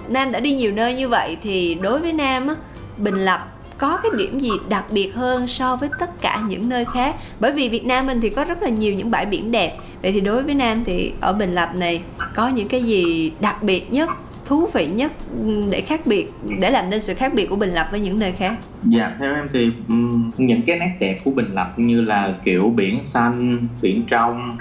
nam 0.09 0.33
đã 0.33 0.41
đi 0.41 0.53
nhiều 0.53 0.73
nơi 0.73 0.95
như 0.95 1.09
vậy 1.09 1.37
thì 1.43 1.75
đối 1.75 2.01
với 2.01 2.13
nam 2.13 2.49
á 2.49 2.55
bình 2.97 3.17
lập 3.17 3.41
có 3.79 3.97
cái 4.03 4.13
điểm 4.17 4.39
gì 4.39 4.51
đặc 4.69 4.85
biệt 4.91 5.15
hơn 5.15 5.47
so 5.47 5.77
với 5.77 5.89
tất 5.99 6.21
cả 6.21 6.43
những 6.49 6.69
nơi 6.69 6.85
khác? 6.95 7.17
Bởi 7.41 7.53
vì 7.53 7.69
Việt 7.69 7.87
Nam 7.87 8.07
mình 8.07 8.21
thì 8.21 8.31
có 8.31 8.45
rất 8.45 8.63
là 8.63 8.69
nhiều 8.69 8.95
những 8.95 9.11
bãi 9.11 9.27
biển 9.27 9.51
đẹp. 9.51 9.77
Vậy 10.03 10.13
thì 10.13 10.21
đối 10.21 10.43
với 10.43 10.55
Nam 10.55 10.85
thì 10.85 11.13
ở 11.21 11.33
Bình 11.33 11.55
Lập 11.55 11.69
này 11.75 12.03
có 12.35 12.49
những 12.49 12.69
cái 12.69 12.83
gì 12.83 13.33
đặc 13.41 13.63
biệt 13.63 13.93
nhất 13.93 14.11
thú 14.47 14.69
vị 14.75 14.87
nhất 14.87 15.13
ừ, 15.47 15.63
để 15.71 15.81
khác 15.81 16.01
biệt 16.07 16.33
để 16.61 16.71
làm 16.71 16.91
nên 16.91 17.01
sự 17.01 17.15
khác 17.15 17.33
biệt 17.35 17.47
của 17.47 17.57
Bình 17.57 17.71
Lập 17.71 17.87
với 17.91 18.01
những 18.01 18.19
nơi 18.19 18.33
khác? 18.33 18.57
Dạ 18.85 19.17
theo 19.19 19.35
em 19.35 19.49
thì 19.53 19.71
ừ, 19.89 19.95
những 20.37 20.63
cái 20.67 20.79
nét 20.79 20.97
đẹp 21.01 21.19
của 21.25 21.31
Bình 21.31 21.53
Lập 21.53 21.73
như 21.77 22.01
là 22.01 22.35
kiểu 22.45 22.73
biển 22.77 23.03
xanh, 23.03 23.69
biển 23.83 24.03
trong 24.09 24.57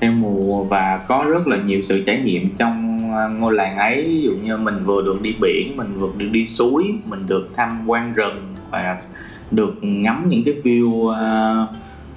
theo 0.00 0.12
mùa 0.12 0.64
và 0.64 1.04
có 1.08 1.24
rất 1.30 1.46
là 1.46 1.56
nhiều 1.56 1.82
sự 1.88 2.02
trải 2.06 2.20
nghiệm 2.24 2.48
trong 2.58 3.00
à, 3.14 3.28
ngôi 3.28 3.54
làng 3.54 3.76
ấy 3.76 4.02
ví 4.02 4.22
dụ 4.22 4.32
như 4.44 4.56
mình 4.56 4.74
vừa 4.84 5.02
được 5.02 5.22
đi 5.22 5.34
biển 5.40 5.76
mình 5.76 5.98
vừa 5.98 6.10
được 6.16 6.28
đi 6.32 6.46
suối 6.46 6.84
mình 7.10 7.26
được 7.26 7.50
tham 7.56 7.82
quan 7.86 8.12
rừng 8.12 8.54
và 8.70 8.98
được 9.50 9.74
ngắm 9.82 10.28
những 10.28 10.42
cái 10.44 10.54
view 10.64 10.88
uh, 10.88 11.68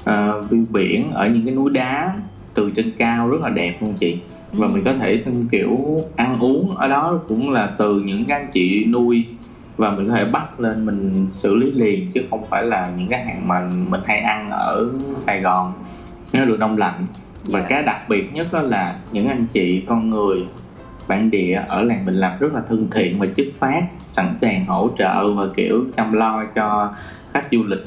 uh, 0.01 0.51
view 0.51 0.65
biển 0.69 1.09
ở 1.12 1.27
những 1.27 1.45
cái 1.45 1.55
núi 1.55 1.69
đá 1.73 2.15
từ 2.53 2.71
trên 2.75 2.91
cao 2.97 3.29
rất 3.29 3.41
là 3.41 3.49
đẹp 3.49 3.77
luôn 3.81 3.93
chị 3.99 4.17
và 4.53 4.67
mình 4.67 4.83
có 4.83 4.93
thể 4.93 5.23
kiểu 5.51 6.01
ăn 6.15 6.39
uống 6.39 6.75
ở 6.75 6.87
đó 6.87 7.19
cũng 7.27 7.51
là 7.51 7.73
từ 7.77 7.99
những 7.99 8.25
cái 8.25 8.39
anh 8.39 8.49
chị 8.51 8.85
nuôi 8.85 9.25
và 9.77 9.91
mình 9.91 10.07
có 10.07 10.15
thể 10.15 10.25
bắt 10.25 10.59
lên 10.59 10.85
mình 10.85 11.27
xử 11.31 11.55
lý 11.55 11.71
liền 11.71 12.11
chứ 12.11 12.21
không 12.29 12.45
phải 12.49 12.63
là 12.63 12.91
những 12.97 13.07
cái 13.07 13.25
hàng 13.25 13.47
mà 13.47 13.69
mình 13.89 14.01
hay 14.05 14.19
ăn 14.19 14.51
ở 14.51 14.89
Sài 15.15 15.41
Gòn 15.41 15.73
nó 16.33 16.45
được 16.45 16.59
đông 16.59 16.77
lạnh 16.77 17.05
và 17.45 17.59
yeah. 17.59 17.69
Dạ. 17.69 17.75
cái 17.75 17.83
đặc 17.83 18.09
biệt 18.09 18.33
nhất 18.33 18.47
đó 18.51 18.61
là 18.61 18.95
những 19.11 19.27
anh 19.27 19.45
chị 19.53 19.83
con 19.87 20.09
người 20.09 20.45
bản 21.07 21.31
địa 21.31 21.63
ở 21.67 21.81
làng 21.81 22.05
Bình 22.05 22.15
Lập 22.15 22.37
rất 22.39 22.53
là 22.53 22.61
thân 22.69 22.87
thiện 22.91 23.19
và 23.19 23.25
chất 23.35 23.47
phát 23.59 23.81
sẵn 24.07 24.35
sàng 24.41 24.65
hỗ 24.65 24.89
trợ 24.97 25.33
và 25.33 25.47
kiểu 25.55 25.85
chăm 25.97 26.13
lo 26.13 26.45
cho 26.55 26.93
khách 27.33 27.47
du 27.51 27.63
lịch 27.63 27.83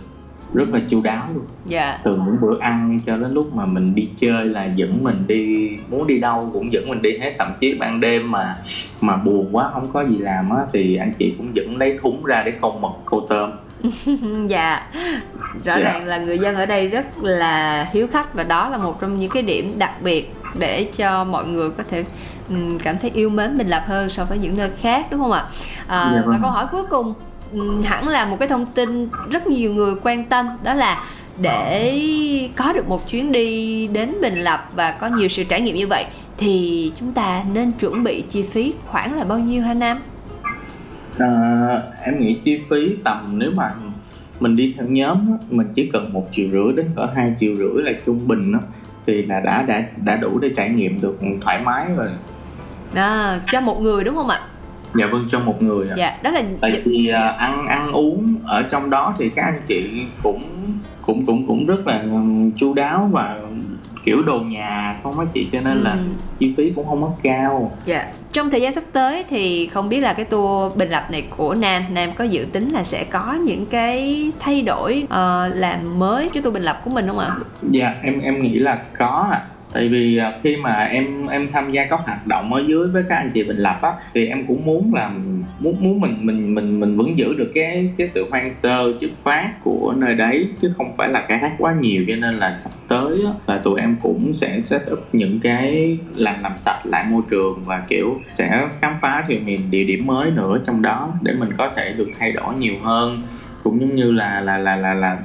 rất 0.54 0.68
là 0.72 0.80
chu 0.90 1.00
đáo 1.00 1.28
luôn. 1.34 1.44
Dạ. 1.64 1.98
Từ 2.02 2.16
những 2.16 2.36
bữa 2.40 2.60
ăn 2.60 3.00
cho 3.06 3.16
đến 3.16 3.34
lúc 3.34 3.54
mà 3.54 3.66
mình 3.66 3.94
đi 3.94 4.08
chơi 4.16 4.44
là 4.44 4.64
dẫn 4.64 4.98
mình 5.04 5.24
đi 5.26 5.70
muốn 5.90 6.06
đi 6.06 6.18
đâu 6.18 6.50
cũng 6.52 6.72
dẫn 6.72 6.88
mình 6.88 7.02
đi 7.02 7.18
hết. 7.18 7.34
Thậm 7.38 7.52
chí 7.60 7.74
ban 7.74 8.00
đêm 8.00 8.30
mà 8.30 8.56
mà 9.00 9.16
buồn 9.16 9.48
quá 9.52 9.70
không 9.72 9.92
có 9.92 10.04
gì 10.04 10.18
làm 10.18 10.50
á 10.50 10.62
thì 10.72 10.96
anh 10.96 11.12
chị 11.18 11.34
cũng 11.38 11.54
dẫn 11.54 11.76
lấy 11.76 11.98
thúng 12.02 12.24
ra 12.24 12.42
để 12.42 12.52
câu 12.60 12.78
mực 12.80 12.90
câu 13.10 13.26
tôm. 13.28 13.50
Dạ. 14.48 14.82
Rõ 15.64 15.74
dạ. 15.74 15.78
ràng 15.78 16.04
là 16.04 16.18
người 16.18 16.38
dân 16.38 16.54
ở 16.56 16.66
đây 16.66 16.88
rất 16.88 17.06
là 17.22 17.86
hiếu 17.92 18.06
khách 18.06 18.34
và 18.34 18.42
đó 18.42 18.68
là 18.68 18.78
một 18.78 19.00
trong 19.00 19.20
những 19.20 19.30
cái 19.30 19.42
điểm 19.42 19.74
đặc 19.78 19.92
biệt 20.02 20.34
để 20.58 20.86
cho 20.96 21.24
mọi 21.24 21.46
người 21.46 21.70
có 21.70 21.82
thể 21.90 22.04
cảm 22.82 22.98
thấy 22.98 23.10
yêu 23.14 23.30
mến 23.30 23.58
mình 23.58 23.68
lập 23.68 23.82
hơn 23.86 24.08
so 24.08 24.24
với 24.24 24.38
những 24.38 24.56
nơi 24.56 24.70
khác 24.80 25.06
đúng 25.10 25.20
không 25.20 25.32
ạ? 25.32 25.44
À, 25.86 26.10
dạ 26.14 26.20
vâng. 26.20 26.30
và 26.30 26.38
câu 26.42 26.50
hỏi 26.50 26.66
cuối 26.72 26.82
cùng 26.90 27.14
hẳn 27.84 28.08
là 28.08 28.24
một 28.24 28.36
cái 28.38 28.48
thông 28.48 28.66
tin 28.66 29.08
rất 29.30 29.46
nhiều 29.46 29.74
người 29.74 29.94
quan 30.02 30.24
tâm 30.24 30.46
đó 30.64 30.74
là 30.74 31.04
để 31.40 32.00
có 32.56 32.72
được 32.72 32.88
một 32.88 33.08
chuyến 33.08 33.32
đi 33.32 33.86
đến 33.86 34.14
Bình 34.22 34.34
Lập 34.34 34.68
và 34.74 34.90
có 35.00 35.06
nhiều 35.06 35.28
sự 35.28 35.44
trải 35.44 35.60
nghiệm 35.60 35.76
như 35.76 35.86
vậy 35.86 36.04
thì 36.38 36.92
chúng 36.96 37.12
ta 37.12 37.42
nên 37.52 37.72
chuẩn 37.72 38.04
bị 38.04 38.24
chi 38.30 38.42
phí 38.42 38.74
khoảng 38.84 39.18
là 39.18 39.24
bao 39.24 39.38
nhiêu 39.38 39.62
hả 39.62 39.74
Nam? 39.74 40.00
À, 41.18 41.82
em 42.02 42.20
nghĩ 42.20 42.40
chi 42.44 42.60
phí 42.70 42.96
tầm 43.04 43.38
nếu 43.38 43.50
mà 43.50 43.74
mình 44.40 44.56
đi 44.56 44.74
theo 44.76 44.86
nhóm 44.88 45.38
mình 45.50 45.68
chỉ 45.74 45.90
cần 45.92 46.12
một 46.12 46.28
triệu 46.32 46.48
rưỡi 46.52 46.72
đến 46.76 46.86
cỡ 46.96 47.06
hai 47.14 47.34
triệu 47.40 47.56
rưỡi 47.56 47.82
là 47.84 47.92
trung 48.06 48.28
bình 48.28 48.52
đó, 48.52 48.58
thì 49.06 49.22
là 49.22 49.40
đã 49.40 49.62
đã 49.62 49.82
đã 50.04 50.16
đủ 50.16 50.38
để 50.38 50.50
trải 50.56 50.68
nghiệm 50.68 51.00
được 51.00 51.18
thoải 51.40 51.60
mái 51.64 51.86
rồi. 51.96 52.08
À, 52.94 53.40
cho 53.52 53.60
một 53.60 53.80
người 53.80 54.04
đúng 54.04 54.14
không 54.14 54.28
ạ? 54.28 54.40
Dạ 54.98 55.06
vâng 55.06 55.24
cho 55.30 55.40
một 55.40 55.62
người 55.62 55.88
dạ 55.96 56.16
đó 56.22 56.30
là 56.30 56.42
tại 56.60 56.82
vì 56.84 57.06
dạ. 57.08 57.28
ăn 57.28 57.66
ăn 57.66 57.92
uống 57.92 58.34
ở 58.44 58.62
trong 58.62 58.90
đó 58.90 59.14
thì 59.18 59.28
các 59.36 59.42
anh 59.44 59.58
chị 59.68 60.04
cũng 60.22 60.42
cũng 61.02 61.26
cũng 61.26 61.46
cũng 61.46 61.66
rất 61.66 61.86
là 61.86 62.04
chu 62.56 62.74
đáo 62.74 63.08
và 63.12 63.36
kiểu 64.04 64.22
đồ 64.22 64.38
nhà 64.38 64.96
không 65.02 65.18
á 65.18 65.26
chị 65.34 65.48
cho 65.52 65.60
nên 65.60 65.76
là 65.76 65.92
Ừ. 65.92 65.98
chi 66.38 66.54
phí 66.56 66.72
cũng 66.76 66.86
không 66.86 67.02
có 67.02 67.10
cao 67.22 67.72
Dạ. 67.84 68.06
Trong 68.32 68.50
thời 68.50 68.60
gian 68.60 68.72
sắp 68.72 68.84
tới 68.92 69.24
thì 69.30 69.66
không 69.66 69.88
biết 69.88 70.00
là 70.00 70.12
cái 70.12 70.24
tour 70.24 70.76
bình 70.76 70.88
lập 70.90 71.02
này 71.12 71.24
của 71.36 71.54
Nam, 71.54 71.82
Nam 71.90 72.10
có 72.16 72.24
dự 72.24 72.46
tính 72.52 72.68
là 72.70 72.84
sẽ 72.84 73.04
có 73.10 73.32
những 73.44 73.66
cái 73.66 74.30
thay 74.40 74.62
đổi 74.62 75.06
ờ, 75.08 75.48
làm 75.54 75.98
mới 75.98 76.28
cái 76.34 76.42
tour 76.42 76.54
bình 76.54 76.62
lập 76.62 76.76
của 76.84 76.90
mình 76.90 77.06
không 77.06 77.18
ạ? 77.18 77.30
dạ 77.70 77.94
em 78.02 78.20
em 78.20 78.42
nghĩ 78.42 78.58
là 78.58 78.78
có 78.98 79.28
ạ 79.32 79.40
tại 79.76 79.88
vì 79.88 80.16
à, 80.16 80.32
khi 80.42 80.56
mà 80.56 80.84
em 80.84 81.26
em 81.26 81.48
tham 81.52 81.70
gia 81.72 81.84
các 81.84 82.00
hoạt 82.00 82.26
động 82.26 82.52
ở 82.52 82.62
dưới 82.66 82.88
với 82.88 83.04
các 83.08 83.16
anh 83.16 83.30
chị 83.34 83.42
bình 83.42 83.56
lập 83.56 83.78
á 83.82 83.92
thì 84.14 84.26
em 84.26 84.46
cũng 84.46 84.64
muốn 84.64 84.94
là 84.94 85.10
muốn 85.60 85.76
muốn 85.80 86.00
mình 86.00 86.16
mình 86.20 86.54
mình 86.54 86.80
mình 86.80 86.96
vẫn 86.96 87.18
giữ 87.18 87.34
được 87.34 87.50
cái 87.54 87.90
cái 87.96 88.08
sự 88.08 88.26
hoang 88.30 88.54
sơ 88.54 88.92
chất 89.00 89.10
phát 89.24 89.50
của 89.64 89.94
nơi 89.96 90.14
đấy 90.14 90.48
chứ 90.60 90.72
không 90.76 90.96
phải 90.96 91.08
là 91.08 91.24
khai 91.28 91.38
thác 91.38 91.52
quá 91.58 91.74
nhiều. 91.80 92.04
Cho 92.08 92.16
nên 92.16 92.34
là 92.34 92.58
sắp 92.58 92.70
tới 92.88 93.22
á, 93.26 93.32
là 93.46 93.58
tụi 93.58 93.80
em 93.80 93.96
cũng 94.02 94.34
sẽ 94.34 94.60
set 94.60 94.82
up 94.92 95.08
những 95.12 95.40
cái 95.40 95.98
làm 96.14 96.42
làm 96.42 96.58
sạch 96.58 96.80
lại 96.84 97.04
môi 97.10 97.22
trường 97.30 97.62
và 97.64 97.84
kiểu 97.88 98.20
sẽ 98.32 98.68
khám 98.80 98.94
phá 99.00 99.24
thêm 99.28 99.46
nhiều 99.46 99.58
địa 99.70 99.84
điểm 99.84 100.06
mới 100.06 100.30
nữa 100.30 100.58
trong 100.66 100.82
đó 100.82 101.12
để 101.22 101.32
mình 101.38 101.50
có 101.58 101.70
thể 101.76 101.92
được 101.92 102.08
thay 102.18 102.32
đổi 102.32 102.54
nhiều 102.58 102.74
hơn. 102.82 103.22
Cũng 103.62 103.80
giống 103.80 103.96
như 103.96 104.12
là 104.12 104.40
là 104.40 104.58
là 104.58 104.76
là 104.76 104.94
là 104.94 105.18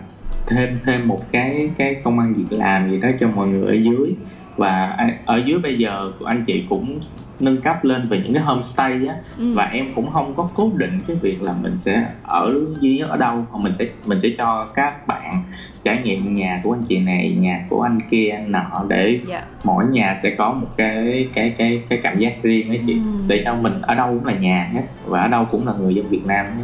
thêm 0.48 0.78
thêm 0.86 1.08
một 1.08 1.32
cái 1.32 1.70
cái 1.78 1.96
công 2.04 2.20
ăn 2.20 2.34
việc 2.34 2.58
làm 2.58 2.92
gì 2.92 3.00
đó 3.00 3.10
cho 3.20 3.28
mọi 3.28 3.48
người 3.48 3.68
ở 3.68 3.74
dưới 3.74 4.14
và 4.58 4.98
ở 5.26 5.42
dưới 5.46 5.60
bây 5.60 5.78
giờ 5.78 6.12
anh 6.26 6.44
chị 6.48 6.64
cũng 6.70 7.00
nâng 7.40 7.62
cấp 7.62 7.84
lên 7.84 8.08
về 8.10 8.22
những 8.24 8.34
cái 8.34 8.44
homestay 8.44 8.92
á 9.08 9.16
Ừ. 9.38 9.54
và 9.54 9.66
em 9.66 9.86
cũng 9.96 10.12
không 10.12 10.34
có 10.38 10.50
cố 10.54 10.72
định 10.76 11.00
cái 11.08 11.16
việc 11.22 11.42
là 11.42 11.54
mình 11.62 11.78
sẽ 11.78 12.06
ở 12.24 12.54
duy 12.82 12.98
nhất 12.98 13.10
ở 13.10 13.18
đâu 13.18 13.46
mà 13.54 13.60
mình 13.64 13.74
sẽ 13.80 13.86
mình 14.06 14.22
sẽ 14.22 14.30
cho 14.38 14.68
các 14.76 15.08
bạn 15.08 15.44
trải 15.84 16.02
nghiệm 16.04 16.34
nhà 16.36 16.60
của 16.64 16.74
anh 16.74 16.84
chị 16.84 17.00
này 17.00 17.36
nhà 17.40 17.66
của 17.70 17.82
anh 17.82 18.00
kia 18.12 18.30
anh 18.30 18.52
nọ 18.52 18.86
để 18.88 19.20
Dạ. 19.28 19.42
mỗi 19.64 19.86
nhà 19.86 20.18
sẽ 20.24 20.36
có 20.38 20.54
một 20.54 20.68
cái 20.78 21.28
cái 21.34 21.56
cái 21.58 21.82
cái 21.90 22.00
cảm 22.04 22.18
giác 22.18 22.34
riêng 22.44 22.70
ấy 22.70 22.82
chị 22.88 22.94
Ừ. 22.94 23.02
để 23.28 23.42
cho 23.46 23.56
mình 23.56 23.82
ở 23.82 23.96
đâu 23.96 24.08
cũng 24.08 24.26
là 24.26 24.34
nhà 24.34 24.70
hết 24.74 24.82
và 25.06 25.22
ở 25.22 25.28
đâu 25.28 25.46
cũng 25.52 25.68
là 25.68 25.74
người 25.80 25.96
dân 25.96 26.06
Việt 26.06 26.26
Nam 26.26 26.46
hết 26.46 26.64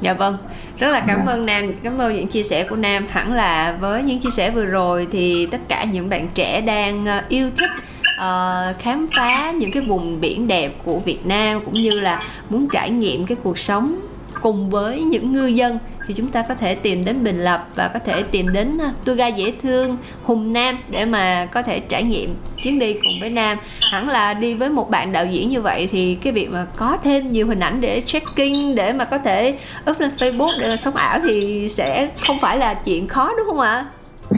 Dạ 0.00 0.14
vâng, 0.14 0.36
rất 0.78 0.88
là 0.88 1.00
cảm 1.06 1.20
Dạ. 1.26 1.32
ơn 1.32 1.46
Nam, 1.46 1.72
cảm 1.82 1.98
ơn 1.98 2.16
những 2.16 2.26
chia 2.26 2.42
sẻ 2.42 2.64
của 2.70 2.76
Nam. 2.76 3.06
Hẳn 3.10 3.32
là 3.32 3.76
với 3.80 4.02
những 4.02 4.20
chia 4.20 4.30
sẻ 4.30 4.50
vừa 4.50 4.64
rồi 4.64 5.06
thì 5.12 5.46
tất 5.46 5.58
cả 5.68 5.84
những 5.84 6.08
bạn 6.08 6.28
trẻ 6.34 6.60
đang 6.60 7.06
ờ, 7.06 7.22
yêu 7.28 7.50
thích 7.56 7.70
ờ, 8.18 8.74
khám 8.78 9.06
phá 9.16 9.50
những 9.50 9.70
cái 9.70 9.82
vùng 9.82 10.20
biển 10.20 10.48
đẹp 10.48 10.72
của 10.84 10.98
Việt 10.98 11.26
Nam 11.26 11.60
cũng 11.64 11.74
như 11.74 11.90
là 11.90 12.22
muốn 12.50 12.66
trải 12.72 12.90
nghiệm 12.90 13.26
cái 13.26 13.36
cuộc 13.42 13.58
sống 13.58 13.96
cùng 14.42 14.70
với 14.70 15.00
những 15.00 15.32
ngư 15.32 15.46
dân 15.46 15.78
thì 16.06 16.14
chúng 16.14 16.28
ta 16.28 16.42
có 16.42 16.54
thể 16.54 16.74
tìm 16.74 17.04
đến 17.04 17.24
Bình 17.24 17.38
Lập 17.38 17.68
và 17.74 17.88
có 17.88 17.98
thể 17.98 18.22
tìm 18.22 18.52
đến 18.52 18.78
à, 18.78 18.92
tour 19.04 19.18
ga 19.18 19.26
dễ 19.26 19.52
thương 19.62 19.96
Hùng 20.22 20.52
Nam 20.52 20.76
để 20.90 21.04
mà 21.04 21.46
có 21.46 21.62
thể 21.62 21.80
trải 21.80 22.02
nghiệm 22.02 22.34
chuyến 22.62 22.78
đi 22.78 22.92
cùng 22.92 23.20
với 23.20 23.30
Nam. 23.30 23.58
Hẳn 23.92 24.08
là 24.08 24.34
đi 24.34 24.54
với 24.54 24.70
một 24.70 24.90
bạn 24.90 25.12
đạo 25.12 25.26
diễn 25.26 25.48
như 25.48 25.62
vậy 25.62 25.88
thì 25.92 26.18
cái 26.22 26.32
việc 26.32 26.50
mà 26.50 26.66
có 26.76 26.98
thêm 27.04 27.32
nhiều 27.32 27.46
hình 27.46 27.60
ảnh 27.60 27.80
để 27.80 28.00
checking 28.00 28.74
để 28.74 28.92
mà 28.92 29.04
có 29.04 29.18
thể 29.18 29.58
up 29.90 30.00
lên 30.00 30.10
Facebook 30.18 30.60
để 30.60 30.68
mà 30.68 30.76
sống 30.76 30.96
ảo 30.96 31.18
thì 31.28 31.68
sẽ 31.68 32.10
không 32.26 32.38
phải 32.40 32.58
là 32.58 32.74
chuyện 32.84 33.06
khó 33.06 33.32
đúng 33.36 33.46
không 33.46 33.60
ạ? 33.60 33.86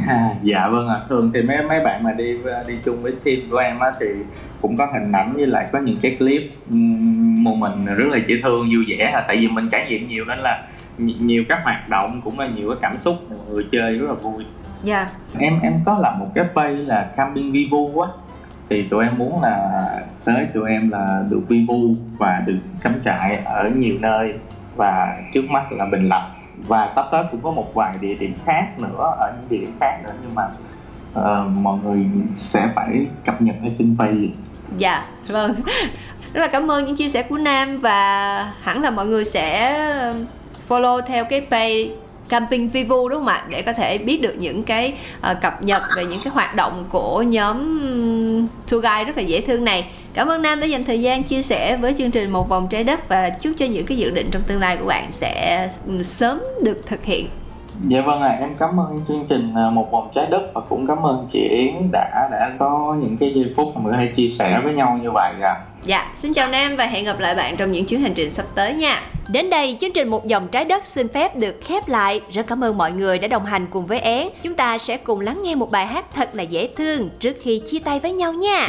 À, 0.09 0.35
dạ 0.42 0.68
vâng 0.68 0.88
ạ. 0.88 0.96
Thường 1.09 1.31
thì 1.35 1.42
mấy 1.42 1.62
mấy 1.62 1.81
bạn 1.85 2.02
mà 2.02 2.12
đi 2.12 2.37
à, 2.44 2.62
đi 2.66 2.74
chung 2.85 3.02
với 3.02 3.12
team 3.24 3.38
của 3.50 3.59
em 3.59 3.78
á 3.78 3.88
thì 4.00 4.07
cũng 4.61 4.76
có 4.76 4.87
hình 4.92 5.12
ảnh 5.12 5.33
với 5.37 5.46
lại 5.46 5.66
có 5.72 5.78
những 5.78 5.96
cái 6.02 6.16
clip 6.18 6.42
một 7.38 7.54
mình 7.54 7.85
rất 7.85 8.07
là 8.11 8.18
dễ 8.26 8.35
thương 8.42 8.61
vui 8.62 8.85
vẻ 8.88 9.24
tại 9.28 9.37
vì 9.37 9.48
mình 9.48 9.68
trải 9.72 9.87
nghiệm 9.88 10.09
nhiều 10.09 10.24
nên 10.24 10.38
là 10.38 10.62
nhiều 10.99 11.45
các 11.49 11.61
hoạt 11.65 11.89
động 11.89 12.21
cũng 12.25 12.39
là 12.39 12.49
nhiều 12.57 12.71
cái 12.71 12.79
cảm 12.83 12.97
xúc 13.05 13.17
mọi 13.31 13.39
người 13.51 13.67
chơi 13.73 13.99
rất 13.99 14.07
là 14.07 14.15
vui. 14.15 14.45
Dạ. 14.83 15.09
em 15.39 15.61
em 15.63 15.73
có 15.85 15.99
làm 15.99 16.19
một 16.19 16.27
cái 16.35 16.45
page 16.55 16.77
là 16.77 17.11
camping 17.17 17.53
vivu 17.53 18.01
á. 18.01 18.09
Thì 18.71 18.83
tụi 18.83 19.05
em 19.05 19.19
muốn 19.19 19.43
là 19.43 19.83
tới 20.25 20.47
tụi 20.55 20.71
em 20.71 20.91
là 20.91 21.25
được 21.31 21.41
vivu 21.49 21.95
và 22.19 22.43
được 22.47 22.59
cắm 22.83 23.01
trại 23.05 23.43
ở 23.45 23.71
nhiều 23.77 23.97
nơi. 24.01 24.35
Và 24.77 25.17
trước 25.35 25.51
mắt 25.51 25.73
là 25.73 25.87
bình 25.87 26.09
lập. 26.09 26.31
Và 26.67 26.93
sắp 26.97 27.05
tới 27.11 27.25
cũng 27.31 27.41
có 27.43 27.51
một 27.51 27.75
vài 27.75 27.95
địa 28.01 28.15
điểm 28.15 28.35
khác 28.45 28.79
nữa 28.79 29.15
ở 29.19 29.33
những 29.37 29.49
địa 29.49 29.67
điểm 29.67 29.75
khác 29.81 30.01
nữa. 30.05 30.13
Nhưng 30.23 30.35
mà 30.35 30.49
ờ, 31.15 31.45
mọi 31.45 31.79
người 31.85 32.07
sẽ 32.37 32.69
phải 32.75 33.07
cập 33.27 33.43
nhật 33.43 33.57
ở 33.63 33.69
trên 33.79 33.97
page 33.99 34.29
Dạ, 34.77 35.05
vâng. 35.29 35.55
Rất 36.33 36.41
là 36.41 36.47
cảm 36.47 36.71
ơn 36.71 36.85
những 36.85 36.97
chia 36.97 37.09
sẻ 37.09 37.23
của 37.23 37.39
Nam 37.39 37.79
và 37.79 38.53
hẳn 38.63 38.83
là 38.83 38.91
mọi 38.91 39.07
người 39.07 39.25
sẽ 39.25 39.75
follow 40.68 41.00
theo 41.00 41.24
cái 41.24 41.40
page 41.40 41.85
Camping 42.28 42.68
Vivu 42.68 43.09
đúng 43.09 43.18
không 43.18 43.26
ạ? 43.26 43.44
Để 43.48 43.62
có 43.62 43.72
thể 43.72 43.98
biết 43.98 44.22
được 44.22 44.35
những 44.38 44.62
cái 44.62 44.94
uh, 45.31 45.37
cập 45.42 45.62
nhật 45.62 45.83
về 45.96 46.04
những 46.04 46.20
cái 46.24 46.33
hoạt 46.33 46.54
động 46.54 46.85
của 46.90 47.22
nhóm 47.22 47.78
tour 48.70 48.85
guide 48.85 49.04
rất 49.04 49.16
là 49.16 49.22
dễ 49.22 49.40
thương 49.40 49.64
này. 49.64 49.90
Cảm 50.14 50.28
ơn 50.28 50.42
Nam 50.42 50.61
đã 50.61 50.66
dành 50.66 50.85
thời 50.85 51.00
gian 51.00 51.22
chia 51.22 51.42
sẻ 51.42 51.76
với 51.76 51.94
chương 51.98 52.11
trình 52.11 52.31
Một 52.31 52.48
vòng 52.48 52.66
trái 52.70 52.85
đất 52.85 53.09
và 53.09 53.31
chúc 53.31 53.52
cho 53.57 53.66
những 53.66 53.87
cái 53.87 53.98
dự 53.98 54.11
định 54.11 54.28
trong 54.31 54.42
tương 54.42 54.61
lai 54.61 54.76
của 54.76 54.87
bạn 54.87 55.09
sẽ 55.12 55.68
sớm 56.02 56.40
được 56.62 56.83
thực 56.87 57.04
hiện. 57.04 57.28
Dạ 57.87 58.01
vâng 58.01 58.23
ạ, 58.23 58.37
em 58.41 58.55
cảm 58.59 58.81
ơn 58.81 59.01
chương 59.09 59.25
trình 59.29 59.53
à, 59.57 59.71
Một 59.71 59.93
vòng 59.93 60.09
trái 60.14 60.27
đất 60.31 60.43
và 60.55 60.61
cũng 60.69 60.87
cảm 60.87 61.07
ơn 61.07 61.27
chị 61.33 61.49
Yến 61.51 61.91
đã 61.93 62.29
đã 62.33 62.53
có 62.59 62.97
những 63.01 63.17
cái 63.17 63.33
giây 63.35 63.53
phút 63.57 63.77
mà 63.77 63.97
thể 63.97 64.12
chia 64.17 64.29
sẻ 64.38 64.61
với 64.64 64.75
nhau 64.75 64.99
như 65.03 65.11
vậy 65.11 65.33
ạ. 65.43 65.57
Dạ, 65.83 66.12
xin 66.17 66.33
chào 66.33 66.49
Nam 66.49 66.77
và 66.77 66.85
hẹn 66.85 67.05
gặp 67.05 67.21
lại 67.21 67.35
bạn 67.35 67.57
trong 67.57 67.73
những 67.73 67.87
chuyến 67.87 68.01
hành 68.01 68.14
trình 68.14 68.31
sắp 68.31 68.47
tới 68.55 68.75
nha. 68.75 69.03
Đến 69.29 69.51
đây, 69.51 69.77
chương 69.81 69.93
trình 69.93 70.09
Một 70.09 70.27
dòng 70.27 70.49
trái 70.49 70.64
đất 70.64 70.87
xin 70.87 71.09
phép 71.09 71.37
được 71.37 71.61
khép 71.64 71.88
lại. 71.88 72.21
Rất 72.31 72.47
cảm 72.47 72.64
ơn 72.64 72.79
mọi 72.79 72.93
người 72.93 73.19
đã 73.19 73.29
đồng 73.29 73.47
hành 73.47 73.67
cùng 73.71 73.87
với 73.87 73.99
Én. 73.99 74.29
Chúng 74.43 74.55
ta 74.55 74.79
sẽ 74.79 74.97
cùng 74.97 75.21
lắng 75.21 75.41
nghe 75.43 75.55
một 75.55 75.71
bài 75.71 75.87
hát 75.87 76.05
thật 76.14 76.31
là 76.33 76.43
dễ 76.43 76.69
thương 76.77 77.09
trước 77.19 77.37
khi 77.43 77.62
chia 77.71 77.79
tay 77.79 78.01
với 78.01 78.12
nhau 78.12 78.33
nha. 78.33 78.69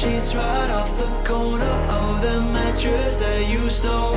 sheets 0.00 0.34
right 0.34 0.70
off 0.70 0.96
the 0.96 1.28
corner 1.28 1.74
of 2.00 2.22
the 2.22 2.40
mattress 2.54 3.18
that 3.18 3.46
you 3.46 3.68
stole 3.68 4.16